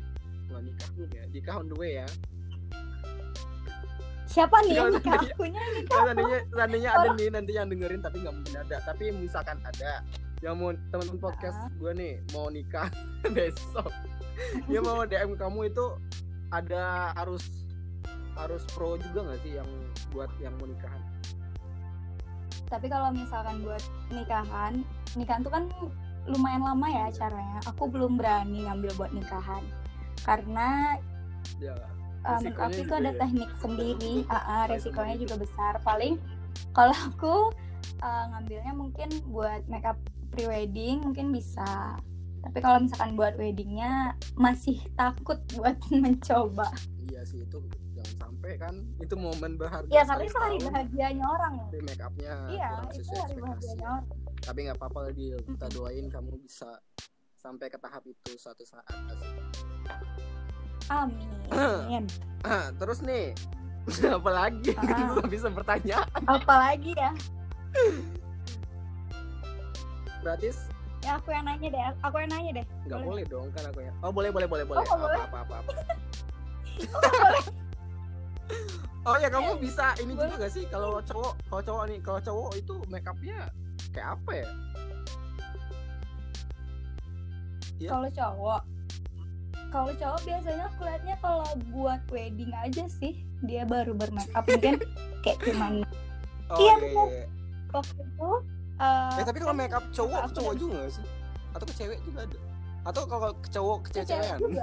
nggak 0.49 0.63
nikah 0.65 0.89
ya? 0.97 1.25
Nikah 1.31 1.55
on 1.61 1.67
the 1.71 1.77
way 1.77 1.93
ya? 2.03 2.09
Siapa 4.29 4.57
nih 4.67 4.75
yang 4.77 4.93
nikah? 4.93 5.19
akunya 5.25 5.63
nih 5.73 5.83
Kalau 5.89 6.05
seandainya 6.05 6.39
seandainya 6.53 6.91
ada 6.95 7.09
nih 7.17 7.29
nanti 7.33 7.53
yang 7.57 7.67
dengerin 7.71 8.01
tapi 8.03 8.17
nggak 8.23 8.35
mungkin 8.35 8.57
ada. 8.57 8.77
Tapi 8.87 9.05
misalkan 9.15 9.59
ada 9.63 9.91
yang 10.39 10.55
mau 10.55 10.71
teman-teman 10.95 11.19
podcast 11.19 11.59
Ah. 11.59 11.71
gue 11.83 11.93
nih 11.99 12.15
mau 12.31 12.47
nikah 12.47 12.87
besok. 13.37 13.91
Dia 14.71 14.79
mau 14.79 15.03
DM 15.03 15.35
kamu 15.35 15.75
itu 15.75 15.85
ada 16.55 17.11
harus 17.19 17.43
harus 18.39 18.63
pro 18.71 18.95
juga 19.03 19.27
nggak 19.27 19.41
sih 19.43 19.59
yang 19.59 19.67
buat 20.15 20.31
yang 20.39 20.55
mau 20.63 20.71
nikahan? 20.71 21.03
Tapi 22.71 22.87
kalau 22.87 23.11
misalkan 23.11 23.67
buat 23.67 23.83
nikahan 24.15 24.87
nikahan 25.19 25.43
tuh 25.43 25.51
kan 25.51 25.65
lumayan 26.31 26.63
lama 26.63 26.87
ya 26.87 27.03
acaranya. 27.11 27.59
Aku 27.67 27.91
belum 27.91 28.15
berani 28.15 28.63
ngambil 28.69 28.95
buat 28.95 29.11
nikahan. 29.11 29.65
Karena 30.23 30.95
ya 31.59 31.75
uh, 32.23 32.39
up 32.39 32.71
Resikonya 32.71 32.79
itu 32.79 32.95
ada 32.95 33.11
ya. 33.11 33.19
teknik 33.19 33.51
sendiri. 33.59 34.15
Kayak 34.31 34.65
resikonya 34.71 35.17
juga 35.19 35.35
besar. 35.43 35.73
Paling 35.83 36.15
kalau 36.71 36.95
aku 36.95 37.35
uh, 38.07 38.25
ngambilnya 38.31 38.71
mungkin 38.77 39.09
buat 39.35 39.67
make 39.67 39.83
up 39.89 39.99
prewedding 40.33 41.05
mungkin 41.05 41.33
bisa. 41.33 41.97
Tapi 42.39 42.59
kalau 42.63 42.79
misalkan 42.81 43.19
buat 43.19 43.35
weddingnya 43.35 44.15
masih 44.39 44.79
takut 44.95 45.39
buat 45.59 45.77
mencoba. 45.91 46.71
Iya 47.11 47.27
sih 47.27 47.43
itu 47.43 47.59
jangan 47.99 48.15
sampai 48.31 48.53
kan 48.63 48.75
itu 49.03 49.15
momen 49.19 49.59
berharga 49.59 49.91
ya 49.91 50.07
karena 50.07 50.23
sekali 50.31 50.31
itu 50.31 50.39
hari 50.39 50.57
setahun, 50.63 50.71
bahagianya 50.71 51.27
orang 51.27 51.53
ya 51.59 51.67
tapi 51.67 51.79
make 51.83 51.99
upnya 52.07 52.35
iya 52.47 52.71
itu 52.95 53.11
hari 53.19 53.39
bahagianya 53.43 53.87
orang. 53.91 54.07
Tapi 54.39 54.59
nggak 54.71 54.79
apa-apa 54.79 55.01
Dil. 55.11 55.39
Kita 55.43 55.67
doain 55.75 56.07
kamu 56.07 56.31
bisa 56.39 56.71
sampai 57.39 57.67
ke 57.71 57.79
tahap 57.79 58.03
itu 58.07 58.33
suatu 58.39 58.63
saat. 58.63 58.87
Asik. 58.89 59.29
amin. 60.89 62.07
Ah, 62.47 62.71
terus 62.71 63.03
nih 63.03 63.35
apa 64.17 64.31
lagi? 64.31 64.71
Ah. 64.79 65.19
bisa 65.27 65.51
bertanya. 65.51 66.07
Apalagi 66.23 66.95
ya 66.95 67.11
berarti 70.29 70.53
s- 70.53 70.69
ya 71.01 71.17
aku 71.17 71.33
yang 71.33 71.43
nanya 71.43 71.67
deh 71.73 71.83
aku 71.99 72.17
yang 72.19 72.29
nanya 72.29 72.51
deh 72.53 72.65
nggak 72.85 72.93
Boleh. 72.93 73.09
boleh 73.09 73.25
dong 73.25 73.49
kan 73.49 73.65
aku 73.65 73.81
ya 73.81 73.91
oh 73.99 74.11
boleh 74.11 74.29
boleh 74.29 74.47
boleh 74.47 74.65
boleh 74.67 74.79
nggak 74.79 74.93
apa, 74.93 75.01
boleh? 75.01 75.23
apa 75.23 75.39
apa 75.41 75.55
apa 75.57 75.71
oh 79.09 79.17
ya 79.17 79.27
kamu 79.27 79.57
bisa 79.57 79.97
ini 79.97 80.13
juga 80.13 80.29
Boleh. 80.29 80.39
gak 80.39 80.51
sih 80.53 80.65
kalau 80.67 81.01
cowok 81.01 81.33
kalau 81.49 81.63
cowok 81.65 81.83
nih 81.89 81.99
kalau 81.99 82.21
cowok 82.21 82.49
itu 82.55 82.75
make 82.87 83.03
upnya 83.03 83.51
kayak 83.89 84.15
apa 84.15 84.31
ya 84.37 84.49
Iya. 87.79 87.89
kalau 87.89 88.09
cowok 88.11 88.63
kalau 89.69 89.93
cowok 89.95 90.21
biasanya 90.25 90.65
aku 90.67 90.81
liatnya 90.83 91.17
kalau 91.17 91.49
buat 91.71 92.01
wedding 92.11 92.53
aja 92.53 92.85
sih 92.91 93.23
dia 93.41 93.63
baru 93.63 93.95
bermake 93.95 94.29
up 94.35 94.45
mungkin 94.45 94.83
kayak 95.23 95.39
cuman 95.41 95.87
oh 96.49 96.57
Iya, 96.59 96.67
iya, 96.67 96.75
bener. 96.77 97.09
iya. 97.09 97.25
waktu 97.71 98.01
itu 98.03 98.31
uh, 98.79 99.19
Eh, 99.19 99.25
tapi 99.27 99.39
kalau 99.39 99.55
kan 99.55 99.59
make 99.59 99.75
up 99.75 99.85
cowok 99.91 100.19
ke 100.19 100.25
aku 100.25 100.35
cowok 100.39 100.55
juga 100.57 100.81
sih? 100.89 101.07
Atau 101.55 101.67
ke 101.67 101.75
cewek 101.75 101.99
juga 102.03 102.19
ada? 102.25 102.39
Atau 102.87 103.03
kalau 103.05 103.31
ke 103.37 103.49
cowok 103.51 103.77
ke 103.83 103.89
ke 103.91 104.01
cewek 104.07 104.09
cewek 104.09 104.39
juga. 104.41 104.63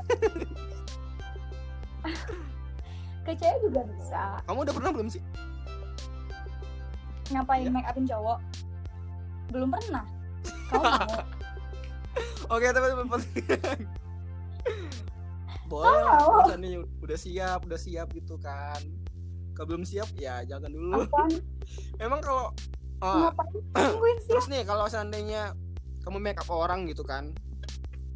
Ke 3.26 3.32
cewek 3.34 3.60
juga 3.66 3.82
bisa. 3.90 4.22
Kamu 4.46 4.60
udah 4.62 4.74
pernah 4.74 4.92
belum 4.94 5.08
sih? 5.10 5.22
Ngapain 7.34 7.66
Iya. 7.66 7.74
make 7.74 7.88
upin 7.90 8.06
cowok? 8.06 8.40
Belum 9.50 9.70
pernah. 9.74 10.06
Kamu 10.70 10.84
mau? 10.84 11.10
Oke, 12.54 12.70
teman-teman 12.70 13.22
Boleh 15.66 15.98
kalau 16.06 16.46
seandainya 16.46 16.86
udah 17.02 17.18
siap, 17.18 17.60
udah 17.66 17.80
siap 17.82 18.08
gitu 18.14 18.38
kan. 18.38 18.78
Kalau 19.58 19.68
belum 19.74 19.82
siap 19.82 20.14
ya 20.14 20.46
jangan 20.46 20.70
dulu. 20.70 21.10
Emang 22.06 22.22
kalau 22.22 22.54
ah, 23.02 23.32
ngapain 23.32 23.60
tungguin 23.74 24.18
sih 24.24 24.32
terus 24.32 24.48
nih 24.48 24.62
kalau 24.64 24.86
seandainya 24.88 25.56
kamu 26.06 26.22
make 26.22 26.38
up 26.38 26.50
orang 26.54 26.86
gitu 26.86 27.02
kan. 27.02 27.34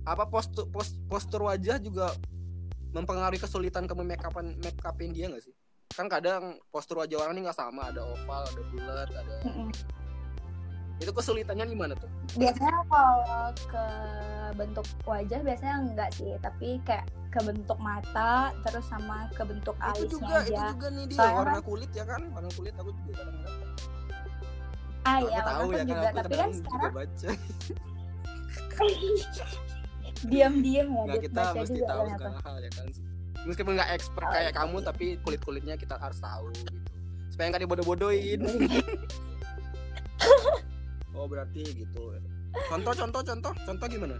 Apa 0.06 0.30
postur 0.30 0.70
pos, 0.70 0.94
postur 1.10 1.46
wajah 1.46 1.82
juga 1.82 2.13
mempengaruhi 2.94 3.42
kesulitan 3.42 3.86
kamu 3.89 4.06
make 4.06 4.22
upan 4.26 4.58
make 4.62 4.78
upin 4.82 5.13
dia 5.13 5.30
gak 5.30 5.42
sih? 5.42 5.54
Kan 5.94 6.06
kadang 6.06 6.62
postur 6.70 7.02
wajah 7.02 7.18
orang 7.26 7.38
ini 7.38 7.50
nggak 7.50 7.58
sama, 7.58 7.89
ada 7.89 8.06
oval, 8.06 8.46
ada 8.46 8.62
bulat, 8.70 9.10
ada 9.10 9.34
Mm-mm. 9.46 9.70
itu 11.00 11.12
kesulitannya 11.15 11.63
gimana 11.63 11.94
tuh? 11.96 12.12
biasanya 12.36 12.84
kalau 12.92 13.50
ke 13.56 13.86
bentuk 14.54 14.86
wajah 15.08 15.39
biasanya 15.42 15.76
enggak 15.82 16.10
sih 16.13 16.36
tapi 16.44 16.78
kayak 16.84 17.08
ke 17.32 17.39
bentuk 17.42 17.80
mata 17.80 18.52
terus 18.68 18.86
sama 18.86 19.32
ke 19.34 19.42
bentuk 19.48 19.74
itu 19.80 19.88
alisnya 19.88 20.12
juga, 20.12 20.38
itu 20.44 20.62
juga 20.76 20.88
nih 20.92 21.06
dia 21.08 21.18
Soalnya 21.18 21.39
warna 21.39 21.62
kulit 21.63 21.92
ya 21.96 22.04
kan, 22.06 22.22
warna 22.36 22.50
kulit 22.54 22.74
aku 22.78 22.92
juga 23.02 23.12
kadang-kadang 23.24 23.72
ah 25.10 25.19
ya 25.26 25.39
tahu 25.41 25.67
ya 25.74 25.78
kan 25.82 25.86
juga 25.89 26.00
aku 26.06 26.17
tapi 26.22 26.30
kan 26.30 26.30
kadang 26.30 26.52
juga 26.54 26.60
sekarang 26.62 26.93
baca. 26.93 27.30
Diam-diam 30.19 30.88
ya 30.88 31.02
nggak 31.08 31.22
kita 31.26 31.41
baca 31.41 31.58
mesti 31.58 31.74
juga 31.74 31.88
tahu 31.89 32.06
segala 32.12 32.39
hal 32.45 32.56
ya 32.62 32.72
kan. 32.78 32.86
Meskipun 33.39 33.72
nggak 33.80 33.89
expert 33.95 34.26
Oh, 34.28 34.32
kayak 34.36 34.52
iya. 34.52 34.58
kamu 34.60 34.78
tapi 34.84 35.06
kulit 35.24 35.41
kulitnya 35.41 35.76
kita 35.80 35.95
harus 35.98 36.19
tahu 36.19 36.52
gitu. 36.54 36.72
Supaya 37.32 37.45
nggak 37.50 37.63
dibodoh-bodohin. 37.65 38.41
Oh 41.19 41.28
berarti 41.28 41.67
gitu. 41.76 42.15
Contoh 42.72 42.95
contoh 42.95 43.19
contoh. 43.19 43.52
Contoh 43.67 43.86
gimana? 43.91 44.15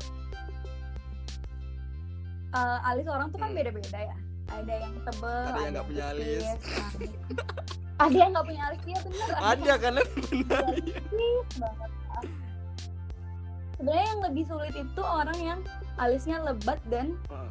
Eh, 2.50 2.80
alis 2.92 3.08
orang 3.08 3.32
tuh 3.32 3.40
kan 3.40 3.54
Hmm. 3.54 3.56
beda-beda 3.56 4.00
ya 4.04 4.18
ada 4.52 4.74
yang 4.76 4.94
tebel 5.02 5.44
Ada 5.46 5.60
yang 5.60 5.72
nggak 5.72 5.88
punya 5.88 6.04
alis. 6.08 6.44
nah, 6.44 6.90
ada 8.06 8.18
yang 8.18 8.32
nggak 8.32 8.46
punya 8.46 8.62
alis 8.64 8.82
iya 8.84 9.00
bener. 9.00 9.28
Ada 9.36 9.74
kan 9.82 9.94
benar 9.94 10.64
tipis 10.76 11.50
banget. 11.56 11.92
Sebenarnya 13.72 14.06
yang 14.06 14.22
lebih 14.22 14.44
sulit 14.46 14.74
itu 14.74 15.02
orang 15.02 15.40
yang 15.40 15.60
alisnya 15.96 16.38
lebat 16.42 16.80
dan 16.86 17.16
Heeh. 17.26 17.50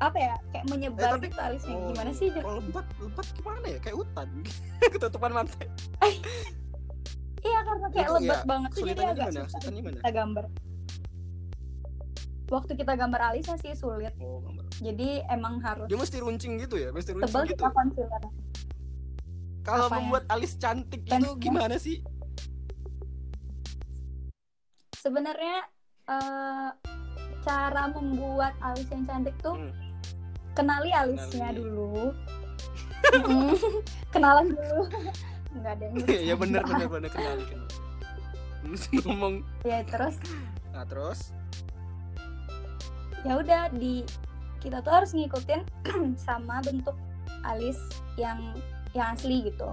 apa 0.00 0.18
ya 0.18 0.34
kayak 0.50 0.66
menyebar 0.66 1.02
Eh, 1.02 1.12
tapi- 1.12 1.28
gitu 1.28 1.40
alisnya. 1.40 1.74
Oh, 1.76 1.88
gimana 1.88 2.10
sih 2.10 2.26
kalau 2.30 2.58
lebat 2.58 2.86
lebat 2.98 3.26
gimana 3.32 3.66
ya? 3.66 3.78
Kayak 3.78 3.96
hutan. 3.98 4.28
Ketutupan 4.92 5.30
mata 5.32 5.54
iya 7.40 7.58
karena 7.62 7.88
kayak 7.88 8.04
Itu 8.04 8.14
lebat 8.18 8.36
ya, 8.36 8.44
banget 8.44 8.70
tuh 8.70 8.82
jadi 8.82 9.00
agak 9.02 9.16
gimana? 9.16 9.40
susah 9.48 9.60
kita 9.64 10.10
gambar 10.12 10.44
waktu 12.50 12.72
kita 12.74 12.92
gambar 12.92 13.20
alisnya 13.30 13.56
sih 13.56 13.72
sulit. 13.72 14.12
Oh 14.18 14.42
gambar 14.42 14.66
jadi 14.80 15.22
emang 15.28 15.60
harus 15.60 15.86
dia 15.86 15.96
mesti 15.96 16.18
runcing 16.18 16.58
gitu 16.58 16.76
ya 16.76 16.90
mesti 16.90 17.12
runcing 17.12 17.28
tebal 17.28 17.44
gitu. 17.44 17.52
kita 17.56 17.68
concealer 17.70 18.22
kalau 19.60 19.86
apa 19.86 19.92
ya? 19.92 19.98
membuat 20.00 20.24
alis 20.28 20.52
cantik 20.56 21.02
itu 21.04 21.30
gimana 21.36 21.76
sih? 21.76 22.00
Sebenarnya 24.92 25.56
eh, 26.06 26.68
cara 27.40 27.82
membuat 27.88 28.52
alis 28.60 28.88
yang 28.88 29.04
cantik 29.04 29.36
tuh 29.38 29.56
Hmm. 29.56 29.72
kenali 30.52 30.90
alisnya 30.90 31.48
Kenali. 31.50 31.58
dulu. 31.58 31.94
Mm, 33.10 33.56
kenalan 34.12 34.52
dulu. 34.52 34.80
Nggak 35.56 35.72
ada 35.72 35.84
yang 35.88 35.96
ya 36.30 36.34
benar 36.36 36.62
benar 36.62 36.86
benar 36.86 37.10
kenal 37.10 37.36
kenal 37.42 37.68
Terus 38.62 38.82
ngomong. 39.02 39.34
Ya 39.64 39.80
terus? 39.82 40.16
Nah 40.70 40.84
terus 40.84 41.32
ya 43.24 43.36
udah 43.36 43.68
di 43.72 44.02
kita 44.60 44.84
tuh 44.84 44.92
harus 44.92 45.12
ngikutin 45.16 45.60
sama 46.26 46.60
bentuk 46.60 46.96
alis 47.44 47.76
yang 48.20 48.40
yang 48.92 49.16
asli 49.16 49.48
gitu. 49.48 49.70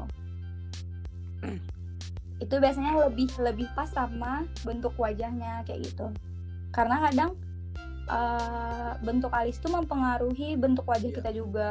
Itu 2.38 2.56
biasanya 2.62 2.96
lebih 3.10 3.34
lebih 3.42 3.68
pas 3.74 3.90
sama 3.90 4.46
bentuk 4.64 4.94
wajahnya 4.96 5.66
kayak 5.68 5.90
gitu. 5.92 6.08
Karena 6.72 7.10
kadang 7.10 7.32
eh, 8.08 8.92
bentuk 9.04 9.34
alis 9.36 9.60
tuh 9.60 9.74
mempengaruhi 9.74 10.56
bentuk 10.56 10.88
wajah 10.88 11.10
Iya. 11.12 11.18
kita 11.20 11.32
juga. 11.36 11.70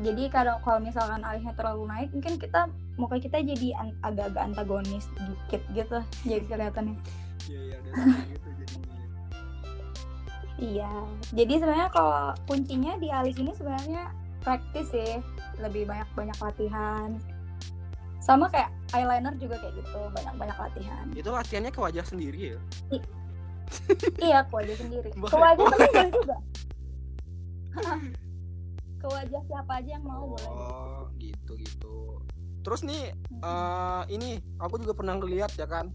Jadi 0.00 0.32
kalau 0.32 0.56
kalau 0.64 0.80
misalkan 0.80 1.20
alisnya 1.20 1.52
terlalu 1.52 1.84
naik 1.84 2.08
mungkin 2.16 2.40
kita 2.40 2.70
muka 2.96 3.20
kita 3.20 3.36
jadi 3.44 3.76
an- 3.76 3.96
agak-agak 4.00 4.42
antagonis 4.48 5.04
dikit 5.18 5.62
gitu 5.76 5.98
jadi 6.24 6.44
kelihatannya. 6.48 6.96
Iya 7.48 7.60
iya 7.66 7.76
gitu 8.32 8.48
jadinya 8.60 8.99
Iya, 10.60 10.92
jadi 11.32 11.56
sebenarnya 11.56 11.88
kalau 11.88 12.36
kuncinya 12.44 13.00
di 13.00 13.08
alis 13.08 13.36
ini 13.40 13.56
sebenarnya 13.56 14.12
praktis 14.44 14.92
sih, 14.92 15.24
lebih 15.56 15.88
banyak 15.88 16.04
banyak 16.12 16.36
latihan. 16.36 17.16
Sama 18.20 18.52
kayak 18.52 18.68
eyeliner 18.92 19.32
juga 19.40 19.56
kayak 19.56 19.80
gitu, 19.80 20.00
banyak 20.12 20.34
banyak 20.36 20.58
latihan. 20.60 21.04
itu 21.16 21.28
latihannya 21.32 21.72
ke 21.72 21.80
wajah 21.80 22.04
sendiri 22.04 22.56
ya 22.56 22.60
iya, 24.18 24.42
ke 24.44 24.52
wajah 24.52 24.76
sendiri. 24.76 25.08
Ke 25.32 25.36
wajah 25.38 25.64
boleh 25.64 26.10
juga. 26.10 26.36
ke 29.00 29.06
wajah 29.08 29.40
siapa 29.48 29.72
aja 29.80 29.90
yang 29.96 30.04
mau 30.04 30.36
boleh. 30.36 30.50
oh 30.52 31.08
gitu 31.16 31.56
gitu 31.56 32.20
terus 32.60 32.84
nih 32.84 33.16
eh 33.16 34.02
ini 34.12 34.36
aku 34.60 34.76
juga 34.76 34.92
pernah 34.92 35.16
ngeliat 35.16 35.56
ya 35.56 35.64
kan 35.64 35.88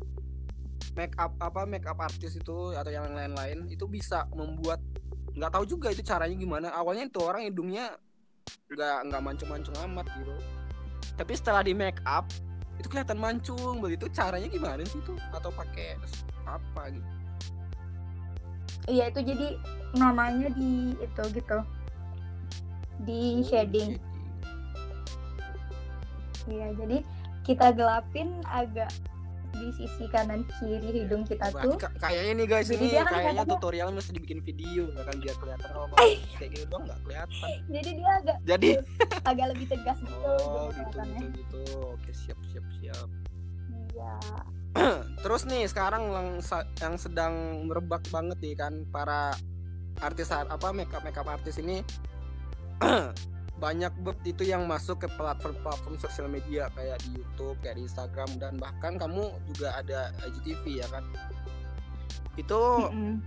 make 0.95 1.15
up 1.19 1.36
apa 1.43 1.67
make 1.67 1.84
up 1.86 1.99
artis 1.99 2.39
itu 2.39 2.71
atau 2.71 2.91
yang 2.91 3.12
lain-lain 3.12 3.67
itu 3.67 3.84
bisa 3.86 4.25
membuat 4.31 4.79
nggak 5.36 5.51
tahu 5.51 5.67
juga 5.67 5.91
itu 5.91 6.01
caranya 6.01 6.36
gimana. 6.36 6.67
Awalnya 6.71 7.12
itu 7.12 7.19
orang 7.19 7.43
hidungnya 7.47 7.91
nggak 8.71 8.97
nggak 9.12 9.21
mancung-mancung 9.21 9.75
amat 9.91 10.08
gitu. 10.15 10.36
Tapi 11.19 11.34
setelah 11.36 11.62
di 11.62 11.75
make 11.75 11.99
up 12.08 12.27
itu 12.79 12.88
kelihatan 12.88 13.19
mancung. 13.19 13.84
Begitu 13.84 14.08
caranya 14.15 14.47
gimana 14.47 14.81
sih 14.88 14.99
itu? 15.03 15.13
Atau 15.36 15.51
pakai 15.51 15.99
apa 16.47 16.91
gitu? 16.91 17.10
Iya 18.86 19.10
itu 19.10 19.19
jadi 19.25 19.47
namanya 19.97 20.53
di 20.53 20.93
itu 21.01 21.23
gitu, 21.34 21.60
di 23.01 23.41
Oh, 23.41 23.45
shading. 23.49 23.97
Iya, 26.45 26.67
jadi 26.77 26.97
kita 27.41 27.73
gelapin 27.73 28.45
agak 28.45 28.93
di 29.55 29.67
sisi 29.73 30.05
kanan 30.05 30.43
kiri 30.53 30.89
hidung 30.93 31.23
kita 31.23 31.47
Berarti 31.49 31.65
tuh. 31.65 31.77
ka- 31.77 31.95
kayaknya 31.97 32.33
nih 32.35 32.47
guys 32.47 32.67
Jadi 32.67 32.75
ini 32.77 32.87
kan 32.87 33.05
kayaknya 33.05 33.15
kelihatannya- 33.41 33.51
tutorial 33.51 33.89
mesti 33.89 34.11
dibikin 34.11 34.39
video 34.39 34.83
ya 34.89 35.01
kan 35.01 35.15
biar 35.15 35.35
kelihatan 35.35 35.67
kalau 35.67 35.87
mau 35.87 35.97
kayak 35.97 36.49
gitu 36.51 36.65
doang 36.67 36.83
nggak 36.83 36.99
kelihatan. 37.01 37.47
Jadi 37.67 37.89
dia 37.91 38.11
agak 38.15 38.37
jadi 38.43 38.69
agak 39.23 39.45
lebih 39.51 39.65
tegas 39.67 39.97
gitu 39.97 40.15
oh 40.21 40.67
gitu 40.69 40.97
gitu 40.99 41.25
gitu. 41.33 41.61
Oke 41.89 42.11
siap 42.11 42.39
siap 42.45 42.65
siap. 42.75 43.07
Iya. 43.89 44.13
terus 45.23 45.41
nih 45.45 45.63
sekarang 45.65 46.03
yang 46.05 46.29
yang 46.75 46.95
sedang 46.95 47.33
merebak 47.63 48.03
banget 48.09 48.37
nih 48.39 48.55
kan 48.55 48.83
para 48.85 49.31
artis 49.97 50.27
ar- 50.29 50.51
apa 50.51 50.69
makeup 50.69 50.99
makeup 51.01 51.23
artis 51.25 51.55
ini 51.57 51.79
banyak 53.55 53.93
banget 54.03 54.35
itu 54.35 54.43
yang 54.51 54.67
masuk 54.67 55.03
ke 55.03 55.07
platform-platform 55.15 55.95
sosial 55.95 56.27
media 56.27 56.67
kayak 56.75 56.99
di 57.07 57.15
YouTube, 57.15 57.55
kayak 57.63 57.79
di 57.79 57.87
Instagram 57.87 58.29
dan 58.35 58.59
bahkan 58.59 58.99
kamu 58.99 59.31
juga 59.47 59.79
ada 59.79 60.11
IGTV 60.27 60.83
ya 60.83 60.87
kan. 60.91 61.03
Itu 62.35 62.91
Mm-mm. 62.91 63.23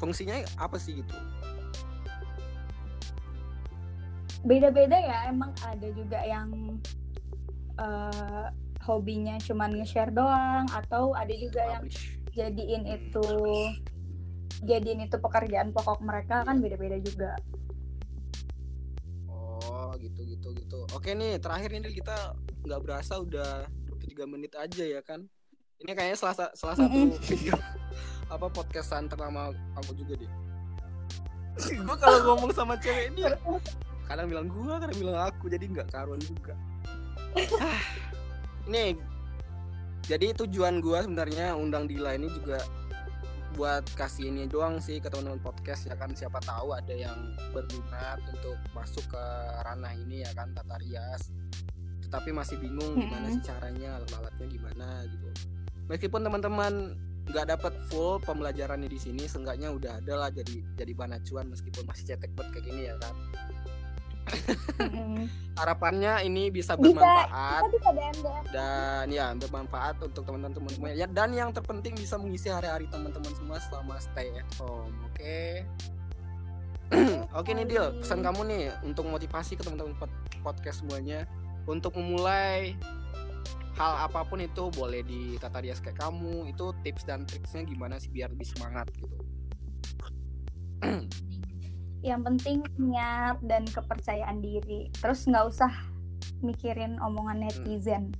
fungsinya 0.00 0.40
apa 0.56 0.80
sih 0.80 1.04
gitu? 1.04 1.12
Beda-beda 4.46 4.96
ya, 4.96 5.28
emang 5.28 5.52
ada 5.60 5.88
juga 5.92 6.22
yang 6.24 6.80
eh, 7.76 8.46
hobinya 8.88 9.36
cuman 9.42 9.74
nge-share 9.76 10.14
doang 10.14 10.64
atau 10.72 11.12
ada 11.12 11.34
juga 11.34 11.60
yang 11.66 11.84
jadiin 12.32 12.84
itu 12.88 13.26
jadiin 14.64 15.04
itu 15.04 15.16
pekerjaan 15.20 15.74
pokok 15.76 16.00
mereka 16.00 16.40
kan 16.48 16.56
beda-beda 16.62 16.96
juga. 17.04 17.36
Gitu 20.06 20.20
gitu 20.38 20.48
gitu. 20.54 20.78
Oke 20.94 21.18
nih 21.18 21.42
terakhir 21.42 21.74
ini 21.74 21.90
kita 21.90 22.38
nggak 22.62 22.80
berasa 22.82 23.18
udah 23.18 23.66
23 23.90 24.30
menit 24.30 24.54
aja 24.54 24.84
ya 24.86 25.02
kan. 25.02 25.26
Ini 25.82 25.92
kayaknya 25.92 26.16
salah, 26.16 26.36
sa- 26.38 26.54
salah 26.54 26.76
satu 26.78 27.18
video 27.26 27.52
apa 28.34 28.46
podcastan 28.48 29.10
terlama 29.10 29.50
aku 29.74 29.98
juga 29.98 30.14
deh. 30.14 30.30
gue 31.86 31.96
kalau 31.98 32.18
ngomong 32.32 32.52
sama 32.54 32.78
cewek 32.78 33.16
ini 33.16 33.26
kadang 34.06 34.28
bilang 34.30 34.46
gua 34.46 34.78
kadang 34.78 34.98
bilang 35.02 35.18
aku 35.26 35.50
jadi 35.50 35.64
nggak 35.66 35.88
karuan 35.90 36.22
juga. 36.22 36.54
Ini 38.66 38.98
jadi 40.06 40.34
tujuan 40.42 40.78
gua 40.82 41.02
sebenarnya 41.02 41.54
undang 41.58 41.86
Dila 41.90 42.14
ini 42.14 42.30
juga 42.30 42.62
buat 43.54 43.86
kasih 43.94 44.34
ini 44.34 44.50
doang 44.50 44.82
sih 44.82 44.98
ke 44.98 45.06
teman-teman 45.06 45.38
podcast 45.38 45.86
ya 45.86 45.94
kan? 45.94 46.10
Siapa 46.10 46.42
tahu 46.42 46.74
ada 46.74 46.90
yang 46.90 47.16
berminat 47.54 48.18
untuk 48.26 48.58
masuk 48.74 49.06
ke 49.06 49.24
ranah 49.62 49.94
ini 49.94 50.26
ya 50.26 50.30
kan? 50.34 50.50
Tata 50.50 50.76
rias. 50.82 51.30
Tetapi 52.02 52.34
masih 52.34 52.58
bingung 52.58 52.98
gimana 52.98 53.30
sih 53.30 53.42
caranya 53.46 54.02
alat-alatnya 54.02 54.46
gimana 54.50 55.06
gitu. 55.06 55.30
Meskipun 55.86 56.26
teman-teman 56.26 56.98
nggak 57.26 57.46
dapat 57.58 57.74
full 57.90 58.22
pembelajarannya 58.22 58.86
di 58.86 58.98
sini 59.02 59.26
seenggaknya 59.26 59.74
udah 59.74 59.98
ada 59.98 60.14
lah 60.14 60.30
jadi 60.30 60.62
jadi 60.78 60.94
bahan 60.94 61.18
acuan 61.18 61.50
meskipun 61.50 61.82
masih 61.82 62.14
cetek 62.14 62.30
buat 62.38 62.50
kayak 62.54 62.70
gini 62.70 62.86
ya 62.86 62.94
kan. 63.02 63.14
Harapannya 65.56 66.20
ini 66.22 66.52
bisa 66.52 66.76
Bisa, 66.76 66.92
bermanfaat 66.92 67.62
Kita 67.62 67.70
bisa 67.72 67.90
DM 67.90 68.16
DM. 68.20 68.44
dan 68.52 69.04
ya 69.08 69.26
bermanfaat 69.32 69.96
untuk 70.02 70.22
teman-teman 70.26 70.68
semuanya 70.68 70.96
ya 70.96 71.08
dan 71.08 71.32
yang 71.32 71.50
terpenting 71.50 71.96
bisa 71.96 72.20
mengisi 72.20 72.52
hari-hari 72.52 72.84
teman-teman 72.86 73.32
semua 73.32 73.56
selama 73.62 73.96
stay 73.96 74.28
at 74.36 74.48
home 74.60 74.92
oke? 75.06 75.40
Oke 77.34 77.50
nih 77.50 77.66
Dil 77.66 77.98
pesan 77.98 78.22
kamu 78.22 78.46
nih 78.46 78.62
untuk 78.86 79.10
motivasi 79.10 79.58
ke 79.58 79.66
teman-teman 79.66 79.98
pod- 79.98 80.22
podcast 80.38 80.86
semuanya 80.86 81.26
untuk 81.66 81.98
memulai 81.98 82.78
hal 83.74 84.06
apa 84.06 84.22
pun 84.22 84.38
itu 84.38 84.70
boleh 84.70 85.02
di 85.02 85.34
tata 85.36 85.58
rias 85.58 85.82
kayak 85.82 85.98
kamu 85.98 86.46
itu 86.46 86.70
tips 86.86 87.02
dan 87.02 87.26
triksnya 87.26 87.66
gimana 87.66 87.98
sih 87.98 88.06
biar 88.08 88.30
lebih 88.30 88.46
semangat 88.46 88.86
gitu 88.94 89.18
Yang 92.06 92.20
penting 92.22 92.58
niat 92.78 93.42
dan 93.42 93.66
kepercayaan 93.66 94.38
diri. 94.38 94.86
Terus 94.94 95.26
nggak 95.26 95.44
usah 95.50 95.72
mikirin 96.38 97.02
omongan 97.02 97.42
netizen. 97.42 98.14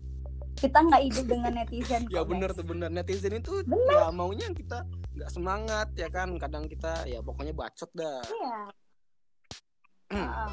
Kita 0.59 0.83
nggak 0.83 1.03
hidup 1.07 1.27
dengan 1.31 1.53
netizen. 1.55 2.03
ya 2.14 2.27
kok, 2.27 2.35
bener 2.35 2.51
tuh 2.51 2.66
bener 2.66 2.90
netizen 2.90 3.38
itu 3.38 3.62
Bener. 3.62 3.94
ya 3.94 4.11
maunya 4.11 4.51
kita 4.51 4.83
nggak 5.16 5.31
semangat 5.33 5.88
ya 5.96 6.12
kan 6.12 6.29
kadang 6.37 6.68
kita 6.68 7.09
ya 7.09 7.25
pokoknya 7.25 7.57
bacot 7.57 7.88
dah 7.96 8.20
Iya. 8.20 8.61
Hmm. 10.12 10.29
Heeh. 10.29 10.53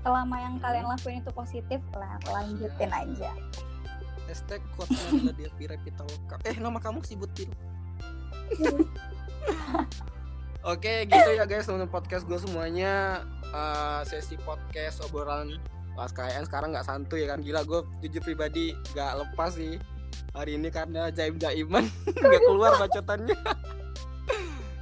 selama 0.00 0.36
yang 0.40 0.56
kalian 0.64 0.88
lakuin 0.88 1.20
itu 1.20 1.28
positif 1.36 1.80
lah 1.92 2.16
lanjutin 2.24 2.88
aja 2.88 3.36
hashtag 4.24 4.64
Pitaloka 5.84 6.40
eh 6.48 6.56
nama 6.56 6.80
kamu 6.80 7.04
sih 7.04 7.20
Butil 7.20 7.52
Oke 10.60 11.08
gitu 11.08 11.30
ya 11.32 11.48
guys 11.48 11.64
teman 11.64 11.88
podcast 11.88 12.28
gue 12.28 12.36
semuanya. 12.36 13.24
Uh, 13.50 14.04
sesi 14.04 14.36
podcast 14.44 15.00
obrolan 15.08 15.56
pas 15.96 16.12
KN 16.12 16.44
sekarang 16.44 16.76
nggak 16.76 16.84
santuy 16.84 17.24
ya 17.24 17.32
kan? 17.32 17.40
Gila 17.40 17.64
gue 17.64 17.80
jujur 18.04 18.20
pribadi 18.20 18.76
nggak 18.92 19.24
lepas 19.24 19.56
sih 19.56 19.80
hari 20.36 20.60
ini 20.60 20.68
karena 20.68 21.08
Jaim 21.08 21.40
Jaiman 21.40 21.88
nggak 22.20 22.42
keluar 22.44 22.76
bacotannya. 22.76 23.40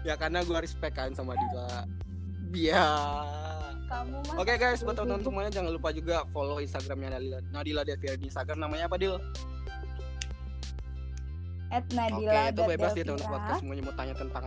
Ya 0.07 0.15
karena 0.15 0.47
gue 0.47 0.57
respect 0.63 0.95
kan 0.95 1.11
sama 1.13 1.35
Dila. 1.35 1.85
Biar 2.49 3.67
Oke 4.39 4.55
guys, 4.57 4.81
buat 4.81 4.95
teman-teman 4.95 5.27
semuanya 5.27 5.51
jangan 5.53 5.75
lupa 5.75 5.91
juga 5.91 6.23
follow 6.31 6.63
Instagramnya 6.63 7.19
Nadila, 7.19 7.39
Nadila 7.51 7.83
Devira 7.83 8.15
di 8.15 8.31
Instagram. 8.31 8.63
Namanya 8.63 8.87
apa 8.87 8.97
Dil? 8.97 9.19
at 11.69 11.85
Oke, 11.85 11.97
Nadila 11.99 12.43
itu 12.49 12.63
bebas 12.65 12.93
ya 12.95 13.05
Devira. 13.05 13.17
teman 13.21 13.29
podcast 13.29 13.59
semuanya 13.61 13.83
mau 13.85 13.95
tanya 13.99 14.15
tentang 14.17 14.45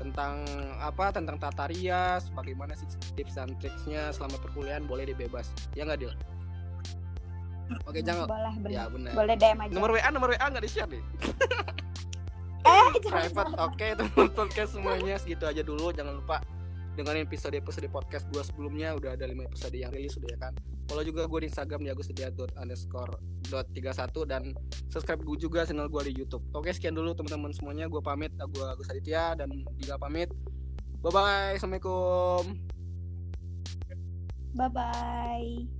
tentang 0.00 0.40
apa 0.80 1.12
tentang 1.12 1.36
tata 1.36 1.68
rias, 1.68 2.32
bagaimana 2.32 2.72
sih 2.72 2.88
tips 3.12 3.36
dan 3.36 3.52
triksnya 3.60 4.08
selama 4.16 4.40
perkuliahan 4.40 4.88
boleh 4.88 5.04
dibebas. 5.04 5.52
Ya 5.76 5.84
nggak 5.84 6.00
Dil? 6.00 6.12
Oke, 7.86 8.00
jangan 8.02 8.26
boleh 8.26 8.54
bener. 8.64 8.74
ya 8.74 8.84
benar. 8.90 9.12
boleh 9.14 9.34
DM 9.38 9.58
aja 9.62 9.72
Nomor 9.76 9.90
WA, 9.94 10.08
nomor 10.10 10.28
WA 10.34 10.46
nggak 10.48 10.64
di-share 10.64 10.90
nih. 10.90 11.02
eh 12.66 12.88
jangan 13.04 13.30
Private. 13.30 13.52
Oke, 13.62 13.86
teman 13.94 14.28
podcast 14.32 14.70
semuanya 14.74 15.16
segitu 15.20 15.44
aja 15.46 15.62
dulu. 15.62 15.92
Jangan 15.94 16.18
lupa 16.18 16.42
dengerin 16.98 17.26
episode-episode 17.26 17.86
podcast 17.90 18.26
gue 18.30 18.42
sebelumnya 18.42 18.94
udah 18.98 19.14
ada 19.14 19.26
5 19.26 19.46
episode 19.46 19.74
yang 19.74 19.90
rilis 19.94 20.14
sudah 20.18 20.30
ya 20.30 20.38
kan. 20.38 20.52
Follow 20.90 21.06
juga 21.06 21.26
gue 21.30 21.46
di 21.46 21.46
Instagram 21.46 21.86
di 21.86 21.90
underscore 22.58 23.14
dot 23.46 23.66
31 23.74 24.26
dan 24.26 24.42
subscribe 24.90 25.22
gue 25.22 25.36
juga 25.38 25.62
channel 25.62 25.86
gue 25.86 26.02
di 26.10 26.12
YouTube. 26.18 26.42
Oke, 26.50 26.74
sekian 26.74 26.98
dulu 26.98 27.14
teman-teman 27.14 27.54
semuanya. 27.54 27.86
Gue 27.86 28.02
pamit. 28.02 28.34
Gue 28.34 28.64
Agus 28.66 28.90
Aditya 28.90 29.38
dan 29.38 29.50
Dila 29.78 29.98
pamit. 30.02 30.30
Bye 31.00 31.12
bye. 31.14 31.54
Assalamualaikum. 31.56 32.70
bye 34.50 34.66
bye 34.66 35.79